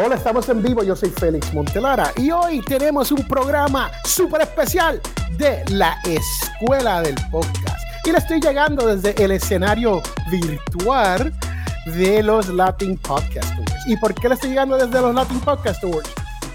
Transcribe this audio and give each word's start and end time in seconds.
Hola, 0.00 0.14
estamos 0.14 0.48
en 0.48 0.62
vivo. 0.62 0.84
Yo 0.84 0.94
soy 0.94 1.10
Félix 1.10 1.52
Montelara 1.52 2.12
y 2.16 2.30
hoy 2.30 2.60
tenemos 2.60 3.10
un 3.10 3.26
programa 3.26 3.90
súper 4.04 4.42
especial 4.42 5.00
de 5.38 5.64
la 5.70 5.98
Escuela 6.04 7.02
del 7.02 7.16
Podcast. 7.32 7.80
Y 8.04 8.12
le 8.12 8.18
estoy 8.18 8.40
llegando 8.40 8.86
desde 8.86 9.20
el 9.20 9.32
escenario 9.32 10.00
virtual 10.30 11.34
de 11.86 12.22
los 12.22 12.48
Latin 12.48 12.96
Podcast 12.98 13.50
Awards. 13.54 13.88
¿Y 13.88 13.96
por 13.96 14.14
qué 14.14 14.28
le 14.28 14.34
estoy 14.34 14.50
llegando 14.50 14.76
desde 14.76 15.00
los 15.00 15.12
Latin 15.12 15.40
Podcast 15.40 15.82
Awards? 15.82 16.10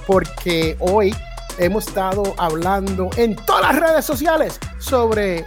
Porque 0.07 0.77
hoy 0.79 1.13
hemos 1.57 1.85
estado 1.85 2.33
hablando 2.37 3.09
en 3.17 3.35
todas 3.35 3.73
las 3.73 3.75
redes 3.75 4.05
sociales 4.05 4.57
sobre 4.79 5.45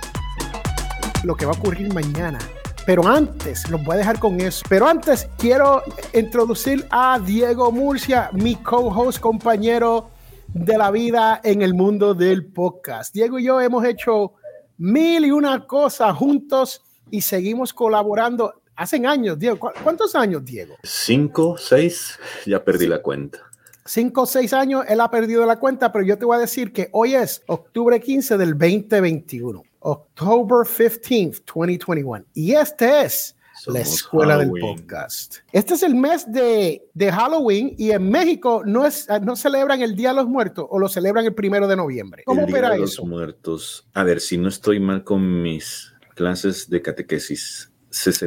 lo 1.22 1.34
que 1.34 1.46
va 1.46 1.52
a 1.52 1.54
ocurrir 1.54 1.94
mañana 1.94 2.38
pero 2.86 3.04
antes, 3.06 3.68
los 3.68 3.82
voy 3.82 3.96
a 3.96 3.98
dejar 3.98 4.20
con 4.20 4.40
eso. 4.40 4.64
Pero 4.68 4.86
antes 4.86 5.28
quiero 5.36 5.82
introducir 6.14 6.86
a 6.90 7.18
Diego 7.18 7.72
Murcia, 7.72 8.30
mi 8.32 8.54
co-host, 8.54 9.18
compañero 9.18 10.10
de 10.46 10.78
la 10.78 10.92
vida 10.92 11.40
en 11.42 11.62
el 11.62 11.74
mundo 11.74 12.14
del 12.14 12.46
podcast. 12.46 13.12
Diego 13.12 13.40
y 13.40 13.44
yo 13.44 13.60
hemos 13.60 13.84
hecho 13.84 14.34
mil 14.78 15.24
y 15.24 15.32
una 15.32 15.66
cosas 15.66 16.14
juntos 16.16 16.80
y 17.10 17.22
seguimos 17.22 17.74
colaborando. 17.74 18.62
Hacen 18.76 19.04
años, 19.06 19.36
Diego. 19.36 19.58
¿Cuántos 19.82 20.14
años, 20.14 20.44
Diego? 20.44 20.76
Cinco, 20.84 21.56
seis, 21.58 22.18
ya 22.46 22.62
perdí 22.62 22.86
la 22.86 23.02
cuenta 23.02 23.40
cinco 23.86 24.22
o 24.22 24.26
seis 24.26 24.52
años, 24.52 24.84
él 24.88 25.00
ha 25.00 25.10
perdido 25.10 25.46
la 25.46 25.58
cuenta, 25.58 25.92
pero 25.92 26.04
yo 26.04 26.18
te 26.18 26.24
voy 26.24 26.36
a 26.36 26.40
decir 26.40 26.72
que 26.72 26.88
hoy 26.92 27.14
es 27.14 27.42
octubre 27.46 28.00
15 28.00 28.36
del 28.36 28.58
2021. 28.58 29.62
October 29.86 30.66
15th, 30.66 31.44
2021. 31.46 32.24
Y 32.34 32.52
este 32.54 33.02
es 33.02 33.36
la 33.66 33.80
escuela 33.80 34.36
del 34.36 34.50
podcast. 34.50 35.36
Este 35.52 35.74
es 35.74 35.82
el 35.84 35.94
mes 35.94 36.30
de, 36.30 36.82
de, 36.92 37.12
Halloween 37.12 37.72
y 37.78 37.92
en 37.92 38.10
México 38.10 38.62
no, 38.66 38.84
es, 38.84 39.06
no 39.22 39.36
celebran 39.36 39.82
el 39.82 39.94
Día 39.94 40.08
de 40.08 40.16
los 40.16 40.26
Muertos 40.26 40.66
o 40.68 40.80
lo 40.80 40.88
celebran 40.88 41.24
el 41.24 41.34
primero 41.34 41.68
de 41.68 41.76
noviembre. 41.76 42.24
¿Cómo 42.26 42.40
el 42.40 42.46
Día 42.48 42.70
de 42.70 42.78
los 42.80 43.00
Muertos. 43.04 43.86
A 43.94 44.02
ver, 44.02 44.20
si 44.20 44.36
no 44.36 44.48
estoy 44.48 44.80
mal 44.80 45.04
con 45.04 45.42
mis 45.42 45.94
clases 46.16 46.68
de 46.68 46.82
catequesis, 46.82 47.72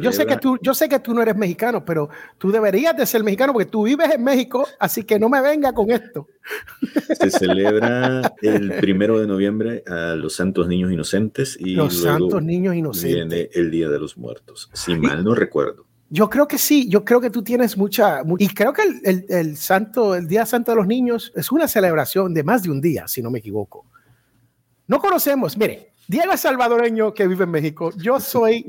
yo 0.02 0.12
sé, 0.12 0.26
que 0.26 0.36
tú, 0.36 0.58
yo 0.60 0.74
sé 0.74 0.88
que 0.88 0.98
tú 0.98 1.14
no 1.14 1.22
eres 1.22 1.36
mexicano, 1.36 1.84
pero 1.84 2.08
tú 2.38 2.50
deberías 2.50 2.96
de 2.96 3.06
ser 3.06 3.22
mexicano 3.22 3.52
porque 3.52 3.70
tú 3.70 3.84
vives 3.84 4.10
en 4.10 4.24
México, 4.24 4.66
así 4.78 5.04
que 5.04 5.18
no 5.18 5.28
me 5.28 5.40
venga 5.40 5.72
con 5.72 5.90
esto. 5.90 6.28
Se 7.18 7.30
celebra 7.30 8.34
el 8.42 8.72
primero 8.80 9.18
de 9.20 9.26
noviembre 9.26 9.84
a 9.86 10.14
los 10.14 10.34
Santos 10.34 10.66
Niños 10.66 10.92
Inocentes 10.92 11.56
y 11.58 11.74
los 11.74 12.02
Santos 12.02 12.42
Niños 12.42 12.74
Inocentes. 12.74 13.14
Viene 13.14 13.50
el 13.54 13.70
Día 13.70 13.88
de 13.88 13.98
los 13.98 14.16
Muertos, 14.16 14.70
si 14.72 14.96
mal 14.96 15.22
no 15.22 15.34
recuerdo. 15.34 15.86
Yo 16.08 16.28
creo 16.28 16.48
que 16.48 16.58
sí, 16.58 16.88
yo 16.88 17.04
creo 17.04 17.20
que 17.20 17.30
tú 17.30 17.42
tienes 17.44 17.76
mucha, 17.76 18.22
y 18.38 18.48
creo 18.48 18.72
que 18.72 18.82
el, 18.82 19.00
el, 19.04 19.24
el, 19.28 19.56
santo, 19.56 20.16
el 20.16 20.26
Día 20.26 20.44
Santo 20.44 20.72
de 20.72 20.76
los 20.76 20.86
Niños 20.88 21.32
es 21.36 21.52
una 21.52 21.68
celebración 21.68 22.34
de 22.34 22.42
más 22.42 22.64
de 22.64 22.70
un 22.70 22.80
día, 22.80 23.06
si 23.06 23.22
no 23.22 23.30
me 23.30 23.38
equivoco. 23.38 23.86
No 24.88 24.98
conocemos, 24.98 25.56
mire, 25.56 25.89
Diego 26.10 26.32
es 26.32 26.40
salvadoreño 26.40 27.14
que 27.14 27.28
vive 27.28 27.44
en 27.44 27.52
México, 27.52 27.92
yo 27.96 28.18
soy 28.18 28.66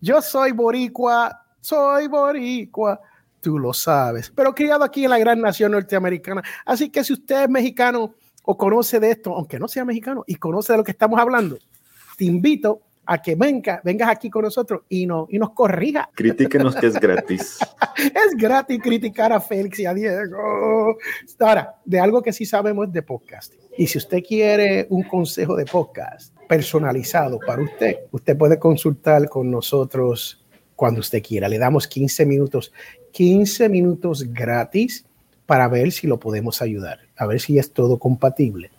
yo 0.00 0.22
soy 0.22 0.52
boricua, 0.52 1.44
soy 1.60 2.06
boricua, 2.06 3.00
tú 3.40 3.58
lo 3.58 3.74
sabes, 3.74 4.30
pero 4.30 4.54
criado 4.54 4.84
aquí 4.84 5.02
en 5.02 5.10
la 5.10 5.18
gran 5.18 5.40
nación 5.40 5.72
norteamericana. 5.72 6.44
Así 6.64 6.88
que 6.90 7.02
si 7.02 7.14
usted 7.14 7.42
es 7.42 7.50
mexicano 7.50 8.14
o 8.44 8.56
conoce 8.56 9.00
de 9.00 9.10
esto, 9.10 9.34
aunque 9.34 9.58
no 9.58 9.66
sea 9.66 9.84
mexicano 9.84 10.22
y 10.28 10.36
conoce 10.36 10.74
de 10.74 10.76
lo 10.76 10.84
que 10.84 10.92
estamos 10.92 11.18
hablando, 11.18 11.58
te 12.16 12.24
invito 12.24 12.82
a 13.06 13.22
que 13.22 13.34
venga, 13.34 13.80
vengas 13.84 14.08
aquí 14.08 14.28
con 14.28 14.42
nosotros 14.42 14.82
y, 14.88 15.06
no, 15.06 15.26
y 15.30 15.38
nos 15.38 15.50
corrija. 15.50 16.10
Critíquenos 16.14 16.74
que 16.74 16.86
es 16.86 17.00
gratis. 17.00 17.58
es 17.96 18.36
gratis 18.36 18.80
criticar 18.82 19.32
a 19.32 19.40
Félix 19.40 19.78
y 19.78 19.86
a 19.86 19.94
Diego. 19.94 20.96
Ahora, 21.38 21.76
de 21.84 22.00
algo 22.00 22.22
que 22.22 22.32
sí 22.32 22.44
sabemos 22.44 22.92
de 22.92 23.02
podcasting. 23.02 23.60
Y 23.78 23.86
si 23.86 23.98
usted 23.98 24.22
quiere 24.22 24.86
un 24.90 25.02
consejo 25.04 25.54
de 25.56 25.66
podcast, 25.66 26.36
personalizado 26.46 27.38
para 27.38 27.62
usted. 27.62 27.96
Usted 28.10 28.36
puede 28.36 28.58
consultar 28.58 29.28
con 29.28 29.50
nosotros 29.50 30.44
cuando 30.74 31.00
usted 31.00 31.22
quiera. 31.22 31.48
Le 31.48 31.58
damos 31.58 31.86
15 31.86 32.26
minutos, 32.26 32.72
15 33.12 33.68
minutos 33.68 34.32
gratis 34.32 35.06
para 35.46 35.68
ver 35.68 35.92
si 35.92 36.06
lo 36.06 36.18
podemos 36.18 36.62
ayudar, 36.62 37.00
a 37.16 37.26
ver 37.26 37.40
si 37.40 37.58
es 37.58 37.72
todo 37.72 37.98
compatible. 37.98 38.70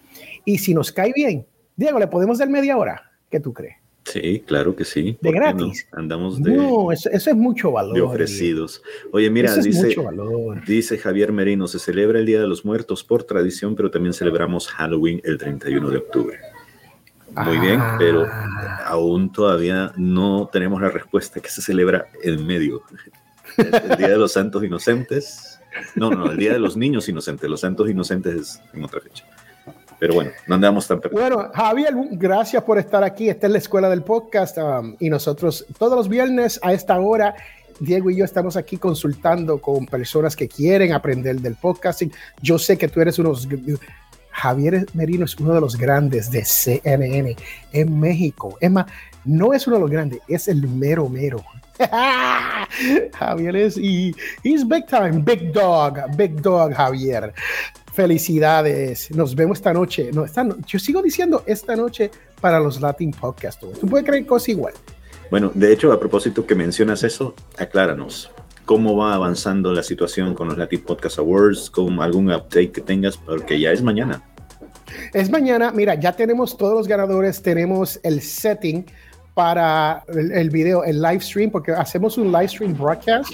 Y 0.46 0.60
si 0.60 0.74
nos 0.74 0.92
cae 0.92 1.14
bien, 1.14 1.46
Diego, 1.76 2.00
¿le 2.00 2.08
podemos 2.08 2.38
dar 2.38 2.50
media 2.50 2.78
hora? 2.78 3.12
¿Qué 3.30 3.40
tú 3.40 3.54
crees? 3.54 3.78
Sí, 4.08 4.42
claro 4.48 4.74
que 4.74 4.86
sí. 4.86 5.18
¿De 5.20 5.32
gratis? 5.34 5.86
Andamos 5.92 6.42
de... 6.42 6.54
No, 6.54 6.94
eso, 6.94 7.10
es 7.12 7.36
mucho 7.36 7.72
valor. 7.74 7.94
De 7.94 8.02
ofrecidos. 8.02 8.82
Oye, 9.12 9.30
mira, 9.30 9.54
dice, 9.58 9.94
dice 10.66 10.98
Javier 10.98 11.34
Merino, 11.34 11.68
se 11.68 11.78
celebra 11.78 12.20
el 12.20 12.26
Día 12.26 12.40
de 12.40 12.48
los 12.48 12.64
Muertos 12.64 13.04
por 13.04 13.24
tradición, 13.24 13.76
pero 13.76 13.92
también 13.92 14.14
celebramos 14.14 14.70
Halloween 14.70 15.20
el 15.26 15.38
31 15.38 15.90
de 15.90 15.98
octubre. 15.98 16.40
Muy 17.36 17.58
bien, 17.60 17.82
pero 18.00 18.26
Ah. 18.26 18.84
aún 18.88 19.32
todavía 19.32 19.92
no 19.98 20.50
tenemos 20.52 20.82
la 20.82 20.90
respuesta 20.90 21.42
que 21.42 21.50
se 21.50 21.62
celebra 21.62 22.08
en 22.24 22.48
medio. 22.48 22.82
El, 23.58 23.66
el 23.92 23.98
Día 23.98 24.08
de 24.10 24.18
los 24.18 24.32
Santos 24.32 24.64
Inocentes. 24.64 25.60
No, 25.96 26.10
no, 26.10 26.32
el 26.32 26.38
Día 26.38 26.54
de 26.54 26.60
los 26.60 26.78
Niños 26.78 27.10
Inocentes. 27.10 27.50
Los 27.50 27.60
Santos 27.60 27.90
Inocentes 27.90 28.36
es 28.36 28.62
en 28.74 28.84
otra 28.86 29.02
fecha. 29.02 29.26
Pero 30.00 30.14
bueno, 30.14 30.32
no 30.46 30.56
andamos 30.56 30.88
tan 30.88 31.00
perdidos. 31.00 31.22
Bueno, 31.22 31.52
Javier, 31.54 31.94
gracias 32.12 32.64
por 32.64 32.78
estar 32.78 33.04
aquí. 33.04 33.30
Esta 33.30 33.48
es 33.48 33.52
la 33.52 33.58
escuela 33.58 33.90
del 33.90 34.04
podcast 34.04 34.58
um, 34.58 34.96
y 35.00 35.10
nosotros 35.10 35.66
todos 35.78 35.96
los 35.96 36.08
viernes 36.08 36.60
a 36.62 36.74
esta 36.74 37.00
hora, 37.00 37.36
Diego 37.80 38.10
y 38.10 38.18
yo 38.18 38.26
estamos 38.26 38.58
aquí 38.58 38.78
consultando 38.78 39.60
con 39.60 39.86
personas 39.86 40.36
que 40.36 40.48
quieren 40.48 40.94
aprender 40.94 41.40
del 41.42 41.56
podcasting. 41.56 42.12
Yo 42.42 42.60
sé 42.60 42.78
que 42.78 42.88
tú 42.88 43.02
eres 43.02 43.18
unos... 43.20 43.48
Javier 44.30 44.86
Merino 44.94 45.26
es 45.26 45.36
uno 45.38 45.56
de 45.56 45.62
los 45.62 45.76
grandes 45.76 46.30
de 46.30 46.46
CNN 46.46 47.36
en 47.74 48.00
México. 48.00 48.56
Es 48.62 48.70
más, 48.70 48.86
no 49.26 49.52
es 49.52 49.66
uno 49.66 49.78
de 49.78 49.82
los 49.82 49.90
grandes, 49.90 50.20
es 50.28 50.48
el 50.48 50.68
mero 50.68 51.10
mero. 51.10 51.44
Javier 53.14 53.56
es 53.56 53.78
y 53.78 54.16
he's 54.44 54.68
big 54.68 54.86
time, 54.86 55.24
big 55.24 55.52
dog, 55.52 55.98
big 56.16 56.40
dog 56.40 56.74
Javier. 56.74 57.34
Felicidades. 57.98 59.10
Nos 59.10 59.34
vemos 59.34 59.58
esta 59.58 59.74
noche. 59.74 60.12
No, 60.14 60.24
esta 60.24 60.44
no, 60.44 60.56
yo 60.68 60.78
sigo 60.78 61.02
diciendo 61.02 61.42
esta 61.48 61.76
noche 61.76 62.12
para 62.40 62.60
los 62.60 62.80
Latin 62.80 63.10
Podcast. 63.10 63.60
¿Tú 63.60 63.88
puedes 63.88 64.06
creer 64.06 64.24
cosas 64.28 64.50
igual? 64.50 64.76
Bueno, 65.32 65.50
de 65.56 65.74
hecho, 65.74 65.92
a 65.92 66.00
propósito 66.00 66.46
que 66.46 66.54
mencionas 66.54 67.04
eso, 67.04 67.34
acláranos. 67.58 68.30
¿Cómo 68.66 68.96
va 68.96 69.16
avanzando 69.16 69.74
la 69.74 69.82
situación 69.82 70.36
con 70.36 70.48
los 70.48 70.60
Latin 70.60 70.82
Podcast 70.82 71.18
Awards? 71.18 71.72
¿Con 71.72 72.00
algún 72.00 72.32
update 72.32 72.70
que 72.70 72.82
tengas? 72.82 73.18
Porque 73.18 73.60
ya 73.60 73.72
es 73.72 73.82
mañana. 73.82 74.22
Es 75.12 75.32
mañana. 75.32 75.72
Mira, 75.72 75.96
ya 75.96 76.16
tenemos 76.16 76.56
todos 76.56 76.76
los 76.76 76.88
ganadores. 76.88 77.42
Tenemos 77.42 78.00
el 78.04 78.22
setting 78.22 78.86
para 79.34 80.04
el, 80.10 80.34
el 80.34 80.52
video, 80.52 80.84
el 80.84 81.02
live 81.02 81.22
stream, 81.22 81.50
porque 81.50 81.72
hacemos 81.72 82.20
un 82.20 82.32
live 82.32 82.48
stream 82.48 82.78
broadcast 82.78 83.34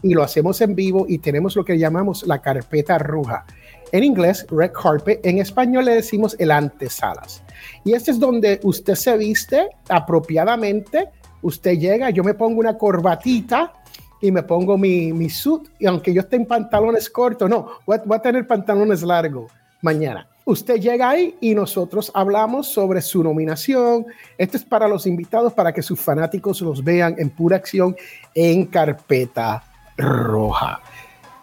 y 0.00 0.14
lo 0.14 0.22
hacemos 0.22 0.62
en 0.62 0.74
vivo 0.74 1.04
y 1.06 1.18
tenemos 1.18 1.56
lo 1.56 1.64
que 1.64 1.78
llamamos 1.78 2.26
la 2.26 2.40
carpeta 2.40 2.98
roja. 2.98 3.44
En 3.92 4.04
inglés, 4.04 4.46
red 4.50 4.72
carpet. 4.72 5.20
En 5.24 5.38
español 5.38 5.84
le 5.84 5.94
decimos 5.94 6.36
el 6.38 6.50
antesalas. 6.50 7.42
Y 7.84 7.92
este 7.92 8.10
es 8.10 8.18
donde 8.18 8.60
usted 8.62 8.94
se 8.94 9.16
viste 9.16 9.68
apropiadamente. 9.88 11.08
Usted 11.42 11.78
llega, 11.78 12.10
yo 12.10 12.24
me 12.24 12.34
pongo 12.34 12.60
una 12.60 12.76
corbatita 12.76 13.72
y 14.20 14.30
me 14.30 14.42
pongo 14.42 14.76
mi, 14.76 15.12
mi 15.12 15.30
suit. 15.30 15.68
Y 15.78 15.86
aunque 15.86 16.12
yo 16.12 16.20
esté 16.20 16.36
en 16.36 16.46
pantalones 16.46 17.08
cortos, 17.08 17.48
no, 17.48 17.68
voy 17.86 17.96
a, 17.96 18.02
voy 18.04 18.16
a 18.16 18.22
tener 18.22 18.46
pantalones 18.46 19.02
largos 19.02 19.50
mañana. 19.80 20.28
Usted 20.44 20.76
llega 20.76 21.10
ahí 21.10 21.36
y 21.40 21.54
nosotros 21.54 22.10
hablamos 22.14 22.68
sobre 22.68 23.02
su 23.02 23.22
nominación. 23.22 24.06
Esto 24.38 24.56
es 24.56 24.64
para 24.64 24.88
los 24.88 25.06
invitados, 25.06 25.52
para 25.52 25.72
que 25.72 25.82
sus 25.82 26.00
fanáticos 26.00 26.62
los 26.62 26.82
vean 26.82 27.14
en 27.18 27.28
pura 27.28 27.56
acción 27.56 27.94
en 28.34 28.64
carpeta 28.64 29.62
roja. 29.98 30.80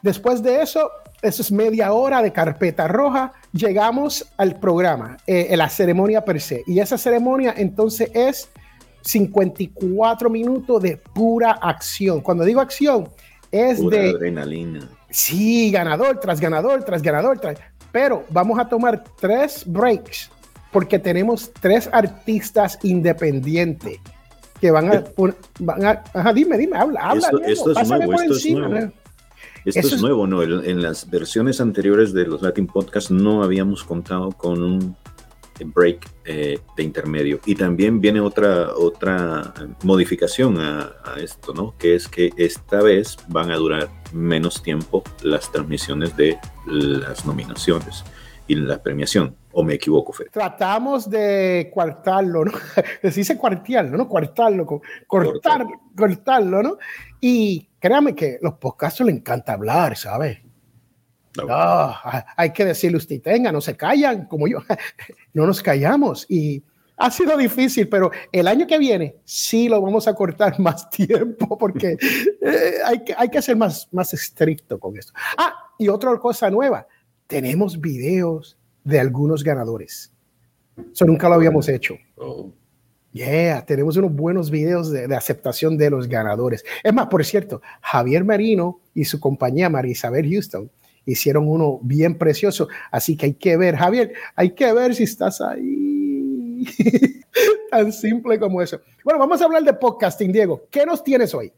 Después 0.01 0.41
de 0.41 0.61
eso, 0.61 0.89
eso 1.25 1.41
es 1.41 1.51
media 1.51 1.91
hora 1.93 2.21
de 2.21 2.31
carpeta 2.31 2.87
roja. 2.87 3.33
Llegamos 3.51 4.25
al 4.37 4.59
programa, 4.59 5.17
eh, 5.27 5.55
la 5.57 5.69
ceremonia 5.69 6.23
per 6.23 6.39
se. 6.41 6.63
Y 6.67 6.79
esa 6.79 6.97
ceremonia 6.97 7.53
entonces 7.57 8.09
es 8.13 8.49
54 9.01 10.29
minutos 10.29 10.81
de 10.81 10.97
pura 10.97 11.51
acción. 11.51 12.21
Cuando 12.21 12.43
digo 12.43 12.61
acción, 12.61 13.09
es 13.51 13.79
Pura 13.79 13.97
de... 13.99 14.09
adrenalina. 14.09 14.89
Sí, 15.09 15.71
ganador 15.71 16.19
tras 16.19 16.39
ganador 16.39 16.83
tras 16.83 17.01
ganador. 17.01 17.39
Tras, 17.39 17.57
pero 17.91 18.25
vamos 18.29 18.59
a 18.59 18.67
tomar 18.67 19.03
tres 19.19 19.63
breaks 19.65 20.29
porque 20.71 20.99
tenemos 20.99 21.51
tres 21.61 21.87
artistas 21.91 22.77
independientes 22.83 23.99
que 24.59 24.71
van 24.71 24.91
a, 24.91 25.03
van 25.59 25.85
a 25.85 26.03
ajá, 26.13 26.33
dime, 26.33 26.57
dime, 26.57 26.77
habla, 26.77 26.99
habla. 27.01 27.27
Esto, 27.27 27.71
esto 27.71 27.79
es 27.79 27.87
nuevo, 27.87 28.13
esto 28.13 28.33
encima, 28.33 28.65
es 28.65 28.71
nuevo. 28.71 28.91
Esto 29.65 29.79
Eso 29.79 29.95
es 29.95 30.01
nuevo, 30.01 30.27
¿no? 30.27 30.43
En 30.43 30.81
las 30.81 31.09
versiones 31.09 31.59
anteriores 31.59 32.13
de 32.13 32.27
los 32.27 32.41
Latin 32.41 32.67
Podcasts 32.67 33.09
no 33.09 33.43
habíamos 33.43 33.83
contado 33.83 34.31
con 34.31 34.61
un 34.61 34.95
break 35.63 36.07
eh, 36.25 36.59
de 36.75 36.83
intermedio. 36.83 37.39
Y 37.45 37.55
también 37.55 38.01
viene 38.01 38.19
otra, 38.19 38.73
otra 38.75 39.53
modificación 39.83 40.59
a, 40.59 40.91
esto, 41.17 41.53
¿no? 41.53 41.75
Que 41.77 41.95
es 41.95 42.07
que 42.07 42.31
esta 42.37 42.81
vez 42.81 43.17
van 43.27 43.51
a 43.51 43.55
durar 43.55 43.89
menos 44.13 44.61
tiempo 44.61 45.03
las 45.23 45.51
transmisiones 45.51 46.15
de 46.17 46.37
las 46.67 47.25
nominaciones 47.25 48.03
y 48.47 48.55
la 48.55 48.81
premiación. 48.83 49.35
¿O 49.51 49.63
me 49.63 49.75
equivoco, 49.75 50.11
Fede? 50.11 50.29
Tratamos 50.31 51.09
de 51.09 51.71
cuartarlo, 51.73 52.45
¿no? 52.45 52.51
Se 53.01 53.11
dice 53.11 53.37
cuartearlo, 53.37 53.97
¿no? 53.97 54.07
Cuartarlo, 54.07 54.65
cortar, 55.07 55.65
cortarlo, 55.95 56.61
¿no? 56.61 56.77
Y 57.21 57.69
créame 57.85 58.15
que 58.15 58.39
los 58.41 58.55
podcasts 58.55 58.99
le 59.01 59.11
encanta 59.11 59.53
hablar, 59.53 59.95
¿sabes? 59.95 60.39
No, 61.37 61.93
hay 62.35 62.51
que 62.51 62.65
decirle 62.65 62.97
usted 62.97 63.21
tenga, 63.21 63.51
no 63.51 63.61
se 63.61 63.77
callan 63.77 64.25
como 64.25 64.47
yo, 64.47 64.57
no 65.33 65.45
nos 65.45 65.61
callamos 65.61 66.25
y 66.27 66.63
ha 66.97 67.11
sido 67.11 67.37
difícil, 67.37 67.87
pero 67.87 68.09
el 68.31 68.47
año 68.47 68.65
que 68.65 68.79
viene 68.79 69.17
sí 69.23 69.69
lo 69.69 69.79
vamos 69.79 70.07
a 70.07 70.15
cortar 70.15 70.59
más 70.59 70.89
tiempo 70.89 71.59
porque 71.59 71.95
eh, 72.41 72.73
hay, 72.83 73.03
que, 73.03 73.13
hay 73.15 73.29
que 73.29 73.39
ser 73.39 73.55
más, 73.55 73.87
más 73.91 74.15
estricto 74.15 74.79
con 74.79 74.97
esto. 74.97 75.13
Ah, 75.37 75.53
y 75.77 75.87
otra 75.87 76.17
cosa 76.17 76.49
nueva, 76.49 76.87
tenemos 77.27 77.79
videos 77.79 78.57
de 78.83 78.99
algunos 78.99 79.43
ganadores. 79.43 80.11
Eso 80.91 81.05
nunca 81.05 81.29
lo 81.29 81.35
habíamos 81.35 81.69
hecho. 81.69 81.95
Oh. 82.15 82.51
Yeah, 83.15 83.65
tenemos 83.65 83.95
unos 83.95 84.13
buenos 84.13 84.51
videos 84.51 84.91
de, 84.91 85.07
de, 85.07 85.15
aceptación 85.15 85.77
de 85.77 85.89
los 85.89 86.09
ganadores. 86.09 86.65
Es 86.83 86.93
más, 86.93 87.07
por 87.07 87.23
cierto, 87.23 87.61
Javier 87.79 88.25
Marino 88.25 88.81
y 88.93 89.05
su 89.05 89.21
compañía 89.21 89.69
María 89.69 89.93
Isabel 89.93 90.29
Houston 90.29 90.69
hicieron 91.05 91.47
uno 91.47 91.79
bien 91.81 92.17
precioso. 92.17 92.67
Así 92.91 93.15
que 93.15 93.27
hay 93.27 93.33
que 93.35 93.55
ver, 93.55 93.77
Javier, 93.77 94.11
hay 94.35 94.51
que 94.51 94.73
ver 94.73 94.93
si 94.95 95.03
estás 95.03 95.39
ahí. 95.39 96.65
Tan 97.71 97.93
simple 97.93 98.37
como 98.37 98.61
eso. 98.61 98.81
Bueno, 99.05 99.17
vamos 99.17 99.41
a 99.41 99.45
hablar 99.45 99.63
de 99.63 99.73
podcasting, 99.75 100.33
Diego. 100.33 100.67
¿Qué 100.69 100.85
nos 100.85 101.01
tienes 101.01 101.33
hoy? 101.33 101.53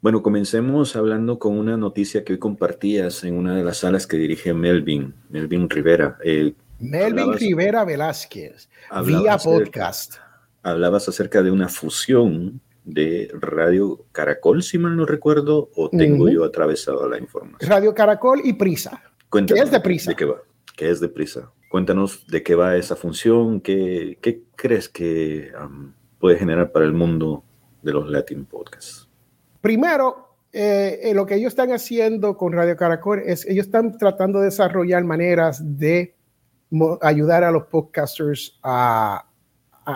Bueno, 0.00 0.24
comencemos 0.24 0.96
hablando 0.96 1.38
con 1.38 1.56
una 1.56 1.76
noticia 1.76 2.24
que 2.24 2.32
hoy 2.32 2.40
compartías 2.40 3.22
en 3.22 3.38
una 3.38 3.54
de 3.54 3.62
las 3.62 3.76
salas 3.76 4.08
que 4.08 4.16
dirige 4.16 4.52
Melvin, 4.54 5.14
Melvin 5.28 5.70
Rivera. 5.70 6.18
Eh, 6.24 6.52
Melvin 6.80 7.34
Rivera 7.34 7.84
Velázquez, 7.84 8.68
vía 9.04 9.38
podcast. 9.38 10.16
Hablabas 10.62 11.08
acerca 11.08 11.42
de 11.42 11.50
una 11.50 11.68
fusión 11.68 12.60
de 12.84 13.30
Radio 13.34 14.04
Caracol, 14.12 14.62
si 14.62 14.78
mal 14.78 14.96
no 14.96 15.06
recuerdo, 15.06 15.70
o 15.74 15.90
tengo 15.90 16.28
yo 16.28 16.44
atravesado 16.44 17.08
la 17.08 17.18
información. 17.18 17.70
Radio 17.70 17.94
Caracol 17.94 18.40
y 18.44 18.54
Prisa. 18.54 19.02
¿Qué 19.30 19.54
es 19.54 19.70
de 19.70 19.80
Prisa? 19.80 20.10
¿De 20.10 20.16
qué 20.16 20.24
va? 20.24 20.36
¿Qué 20.76 20.90
es 20.90 21.00
de 21.00 21.08
Prisa? 21.08 21.52
Cuéntanos 21.70 22.26
de 22.26 22.42
qué 22.42 22.54
va 22.54 22.76
esa 22.76 22.96
función, 22.96 23.60
qué, 23.60 24.18
qué 24.20 24.42
crees 24.56 24.88
que 24.88 25.52
puede 26.18 26.38
generar 26.38 26.72
para 26.72 26.84
el 26.84 26.92
mundo 26.92 27.44
de 27.82 27.92
los 27.92 28.08
Latin 28.08 28.44
Podcasts. 28.44 29.08
Primero, 29.60 30.30
eh, 30.52 30.98
eh, 31.02 31.14
lo 31.14 31.26
que 31.26 31.36
ellos 31.36 31.52
están 31.52 31.70
haciendo 31.72 32.36
con 32.36 32.52
Radio 32.52 32.76
Caracol 32.76 33.22
es, 33.24 33.46
ellos 33.46 33.66
están 33.66 33.96
tratando 33.96 34.40
de 34.40 34.46
desarrollar 34.46 35.04
maneras 35.04 35.62
de 35.78 36.16
ayudar 37.02 37.44
a 37.44 37.50
los 37.50 37.64
podcasters 37.64 38.58
a, 38.62 39.29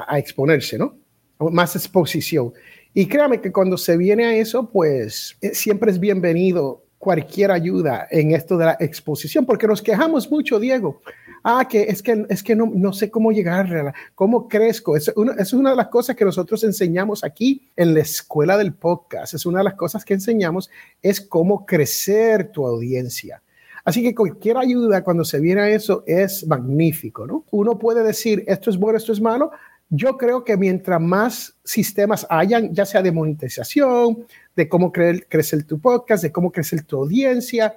a 0.08 0.18
exponerse, 0.18 0.78
¿no? 0.78 0.96
Más 1.38 1.76
exposición. 1.76 2.52
Y 2.92 3.06
créame 3.06 3.40
que 3.40 3.52
cuando 3.52 3.76
se 3.76 3.96
viene 3.96 4.24
a 4.24 4.36
eso, 4.36 4.70
pues 4.70 5.36
eh, 5.40 5.54
siempre 5.54 5.90
es 5.90 5.98
bienvenido 5.98 6.84
cualquier 7.04 7.50
ayuda 7.50 8.06
en 8.10 8.32
esto 8.32 8.56
de 8.56 8.64
la 8.64 8.76
exposición, 8.80 9.44
porque 9.44 9.66
nos 9.66 9.82
quejamos 9.82 10.30
mucho, 10.30 10.58
Diego. 10.58 11.02
Ah, 11.42 11.66
que 11.68 11.82
es 11.82 12.02
que, 12.02 12.24
es 12.30 12.42
que 12.42 12.56
no, 12.56 12.72
no 12.74 12.94
sé 12.94 13.10
cómo 13.10 13.30
llegar, 13.30 13.92
cómo 14.14 14.48
crezco. 14.48 14.96
Es 14.96 15.12
una, 15.14 15.34
es 15.34 15.52
una 15.52 15.70
de 15.70 15.76
las 15.76 15.88
cosas 15.88 16.16
que 16.16 16.24
nosotros 16.24 16.64
enseñamos 16.64 17.22
aquí 17.22 17.68
en 17.76 17.92
la 17.92 18.00
escuela 18.00 18.56
del 18.56 18.72
podcast. 18.72 19.34
Es 19.34 19.44
una 19.44 19.58
de 19.58 19.64
las 19.64 19.74
cosas 19.74 20.04
que 20.04 20.14
enseñamos, 20.14 20.70
es 21.02 21.20
cómo 21.20 21.66
crecer 21.66 22.50
tu 22.50 22.66
audiencia. 22.66 23.42
Así 23.84 24.02
que 24.02 24.14
cualquier 24.14 24.56
ayuda 24.56 25.04
cuando 25.04 25.24
se 25.24 25.40
viene 25.40 25.60
a 25.60 25.68
eso 25.68 26.04
es 26.06 26.46
magnífico, 26.46 27.26
¿no? 27.26 27.44
Uno 27.50 27.78
puede 27.78 28.02
decir, 28.02 28.42
esto 28.46 28.70
es 28.70 28.78
bueno, 28.78 28.96
esto 28.96 29.12
es 29.12 29.20
malo, 29.20 29.50
yo 29.90 30.16
creo 30.16 30.44
que 30.44 30.56
mientras 30.56 31.00
más 31.00 31.54
sistemas 31.64 32.26
hayan, 32.30 32.74
ya 32.74 32.84
sea 32.84 33.02
de 33.02 33.12
monetización, 33.12 34.26
de 34.56 34.68
cómo 34.68 34.92
crecer 34.92 35.64
tu 35.64 35.78
podcast, 35.78 36.22
de 36.22 36.32
cómo 36.32 36.50
crecer 36.50 36.82
tu 36.82 36.98
audiencia, 36.98 37.74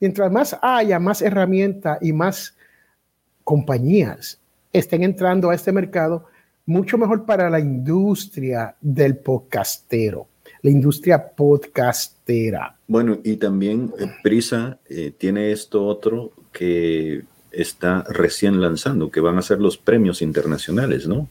mientras 0.00 0.30
más 0.30 0.56
haya, 0.62 0.98
más 0.98 1.22
herramientas 1.22 1.98
y 2.00 2.12
más 2.12 2.56
compañías 3.44 4.40
estén 4.72 5.02
entrando 5.02 5.50
a 5.50 5.54
este 5.54 5.72
mercado, 5.72 6.26
mucho 6.66 6.98
mejor 6.98 7.24
para 7.24 7.48
la 7.48 7.58
industria 7.60 8.76
del 8.80 9.16
podcastero, 9.16 10.28
la 10.62 10.70
industria 10.70 11.28
podcastera. 11.28 12.76
Bueno, 12.86 13.18
y 13.24 13.36
también 13.36 13.92
eh, 13.98 14.06
Prisa 14.22 14.78
eh, 14.88 15.12
tiene 15.16 15.52
esto 15.52 15.86
otro 15.86 16.32
que 16.52 17.24
está 17.50 18.04
recién 18.08 18.60
lanzando, 18.60 19.10
que 19.10 19.20
van 19.20 19.38
a 19.38 19.42
ser 19.42 19.60
los 19.60 19.78
premios 19.78 20.20
internacionales, 20.20 21.08
¿no? 21.08 21.28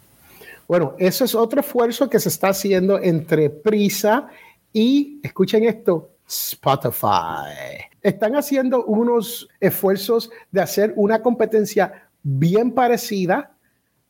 Bueno, 0.68 0.96
eso 1.00 1.24
es 1.24 1.34
otro 1.34 1.62
esfuerzo 1.62 2.10
que 2.10 2.20
se 2.20 2.28
está 2.28 2.50
haciendo 2.50 3.00
entre 3.02 3.50
Prisa 3.50 4.28
y, 4.74 5.22
escuchen 5.24 5.64
esto, 5.64 6.12
Spotify. 6.28 7.86
Están 8.02 8.36
haciendo 8.36 8.84
unos 8.84 9.48
esfuerzos 9.62 10.30
de 10.52 10.62
hacer 10.62 10.94
una 10.98 11.22
competencia 11.22 12.10
bien 12.22 12.74
parecida, 12.74 13.56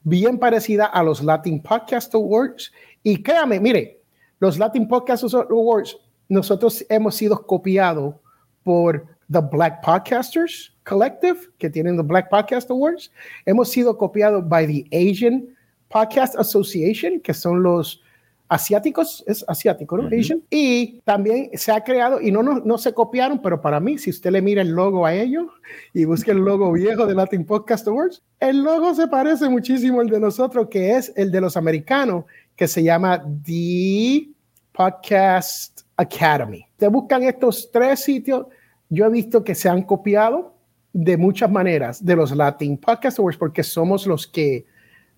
bien 0.02 0.40
parecida 0.40 0.86
a 0.88 1.04
los 1.04 1.22
Latin 1.24 1.62
Podcast 1.62 2.16
Awards. 2.16 2.72
Y 3.04 3.22
créame, 3.22 3.60
mire, 3.60 4.02
los 4.40 4.58
Latin 4.58 4.88
Podcast 4.88 5.26
Awards, 5.34 5.96
nosotros 6.28 6.84
hemos 6.90 7.16
sido 7.16 7.46
copiados 7.46 8.16
por 8.64 9.06
The 9.32 9.42
Black 9.42 9.86
Podcasters 9.86 10.76
Collective, 10.84 11.38
que 11.60 11.70
tienen 11.70 11.98
the 11.98 12.04
Black 12.04 12.30
Podcast 12.30 12.72
Awards. 12.72 13.12
Hemos 13.46 13.70
sido 13.70 13.96
copiados 13.96 14.48
by 14.50 14.66
the 14.66 14.88
Asian 14.92 15.56
Podcast 15.90 16.36
Association, 16.38 17.20
que 17.20 17.34
son 17.34 17.64
los 17.64 18.02
asiáticos, 18.50 19.24
es 19.28 19.44
asiático, 19.48 19.98
¿no? 19.98 20.08
Asian. 20.08 20.42
Y 20.50 21.02
también 21.02 21.50
se 21.54 21.72
ha 21.72 21.84
creado, 21.84 22.22
y 22.22 22.32
no, 22.32 22.42
no, 22.44 22.60
no, 22.60 22.78
se 22.78 22.94
copiaron, 22.94 23.42
pero 23.42 23.62
para 23.62 23.80
mí, 23.80 23.98
si 23.98 24.10
usted 24.10 24.32
le 24.32 24.42
mira 24.42 24.62
el 24.62 24.70
logo 24.70 25.06
a 25.06 25.14
ellos 25.14 25.48
y 25.94 26.06
busca 26.06 26.32
el 26.32 26.38
logo 26.38 26.72
viejo 26.72 27.06
de 27.06 27.14
Latin 27.14 27.46
Podcast 27.46 27.88
Awards, 27.88 28.22
el 28.40 28.64
logo 28.64 28.94
se 28.96 29.08
parece 29.08 29.50
muchísimo 29.50 30.00
al 30.00 30.10
de 30.10 30.20
nosotros, 30.20 30.68
que 30.70 30.96
es 30.96 31.12
el 31.16 31.32
de 31.32 31.42
los 31.42 31.58
americanos, 31.58 32.26
que 32.56 32.68
se 32.68 32.84
llama 32.84 33.24
The 33.44 34.30
Podcast 34.72 35.82
Academy. 35.98 36.66
Te 36.78 36.88
buscan 36.88 37.24
estos 37.24 37.70
tres 37.72 38.00
sitios, 38.00 38.46
yo 38.90 39.06
he 39.06 39.10
visto 39.10 39.44
que 39.44 39.56
se 39.56 39.68
han 39.68 39.84
copiado 39.84 40.54
de 40.94 41.18
muchas 41.18 41.52
maneras 41.52 42.04
de 42.04 42.16
los 42.16 42.36
Latin 42.36 42.78
Podcast 42.78 43.20
Awards, 43.20 43.38
porque 43.38 43.64
somos 43.64 44.08
los 44.08 44.26
que 44.26 44.66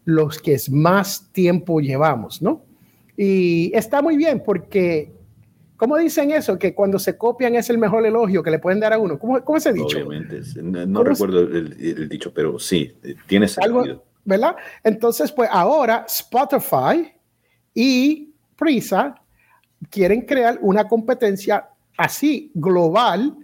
los 0.09 0.39
que 0.39 0.57
más 0.71 1.31
tiempo 1.31 1.79
llevamos, 1.79 2.41
¿no? 2.41 2.63
Y 3.15 3.71
está 3.75 4.01
muy 4.01 4.17
bien 4.17 4.41
porque, 4.43 5.11
¿cómo 5.77 5.97
dicen 5.97 6.31
eso? 6.31 6.57
Que 6.57 6.73
cuando 6.73 6.97
se 6.97 7.17
copian 7.17 7.55
es 7.55 7.69
el 7.69 7.77
mejor 7.77 8.05
elogio 8.05 8.41
que 8.41 8.49
le 8.49 8.59
pueden 8.59 8.79
dar 8.79 8.93
a 8.93 8.97
uno. 8.97 9.19
¿Cómo, 9.19 9.43
cómo 9.43 9.59
se 9.59 9.71
dicho? 9.71 9.97
Obviamente, 9.97 10.41
no, 10.63 11.03
recuerdo 11.03 11.41
el, 11.41 12.09
dicho, 12.09 12.33
pero 12.33 12.57
sí, 12.57 12.95
tiene 13.27 13.47
sentido. 13.47 14.03
¿Verdad? 14.25 14.55
Entonces, 14.83 15.31
pues 15.31 15.49
ahora 15.51 16.05
Spotify 16.07 17.11
y 17.73 18.33
Prisa 18.55 19.15
quieren 19.89 20.21
crear 20.21 20.57
una 20.61 20.87
competencia 20.87 21.69
así 21.97 22.51
global 22.55 23.35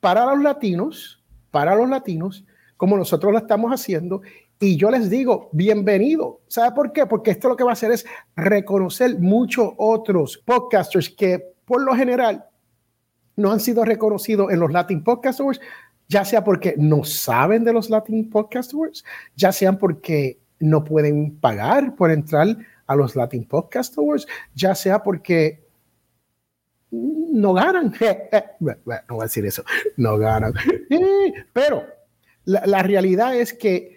para 0.00 0.24
los 0.26 0.42
latinos, 0.42 1.22
para 1.50 1.74
los 1.74 1.88
latinos, 1.88 2.44
como 2.76 2.96
nosotros 2.96 3.32
lo 3.32 3.38
estamos 3.38 3.70
haciendo, 3.72 4.22
y 4.58 4.76
yo 4.76 4.90
les 4.90 5.10
digo, 5.10 5.50
bienvenido. 5.52 6.40
¿Sabe 6.46 6.74
por 6.74 6.92
qué? 6.92 7.04
Porque 7.06 7.30
esto 7.30 7.48
lo 7.48 7.56
que 7.56 7.64
va 7.64 7.70
a 7.70 7.74
hacer 7.74 7.92
es 7.92 8.06
reconocer 8.34 9.18
muchos 9.18 9.72
otros 9.76 10.38
podcasters 10.38 11.10
que 11.10 11.54
por 11.66 11.82
lo 11.82 11.94
general 11.94 12.46
no 13.36 13.52
han 13.52 13.60
sido 13.60 13.84
reconocidos 13.84 14.50
en 14.50 14.60
los 14.60 14.72
Latin 14.72 15.04
Podcast 15.04 15.40
Awards, 15.40 15.60
ya 16.08 16.24
sea 16.24 16.42
porque 16.42 16.74
no 16.78 17.04
saben 17.04 17.64
de 17.64 17.72
los 17.74 17.90
Latin 17.90 18.30
Podcast 18.30 18.72
Awards, 18.72 19.04
ya 19.34 19.52
sean 19.52 19.78
porque 19.78 20.38
no 20.58 20.84
pueden 20.84 21.36
pagar 21.36 21.94
por 21.94 22.10
entrar 22.10 22.56
a 22.86 22.96
los 22.96 23.14
Latin 23.14 23.44
Podcast 23.44 23.98
Awards, 23.98 24.26
ya 24.54 24.74
sea 24.74 25.02
porque 25.02 25.66
no 26.90 27.52
ganan. 27.52 27.92
no 28.60 28.74
voy 28.86 29.20
a 29.20 29.24
decir 29.24 29.44
eso, 29.44 29.64
no 29.98 30.16
ganan. 30.16 30.54
Pero 31.52 31.84
la, 32.46 32.64
la 32.64 32.82
realidad 32.82 33.36
es 33.36 33.52
que 33.52 33.95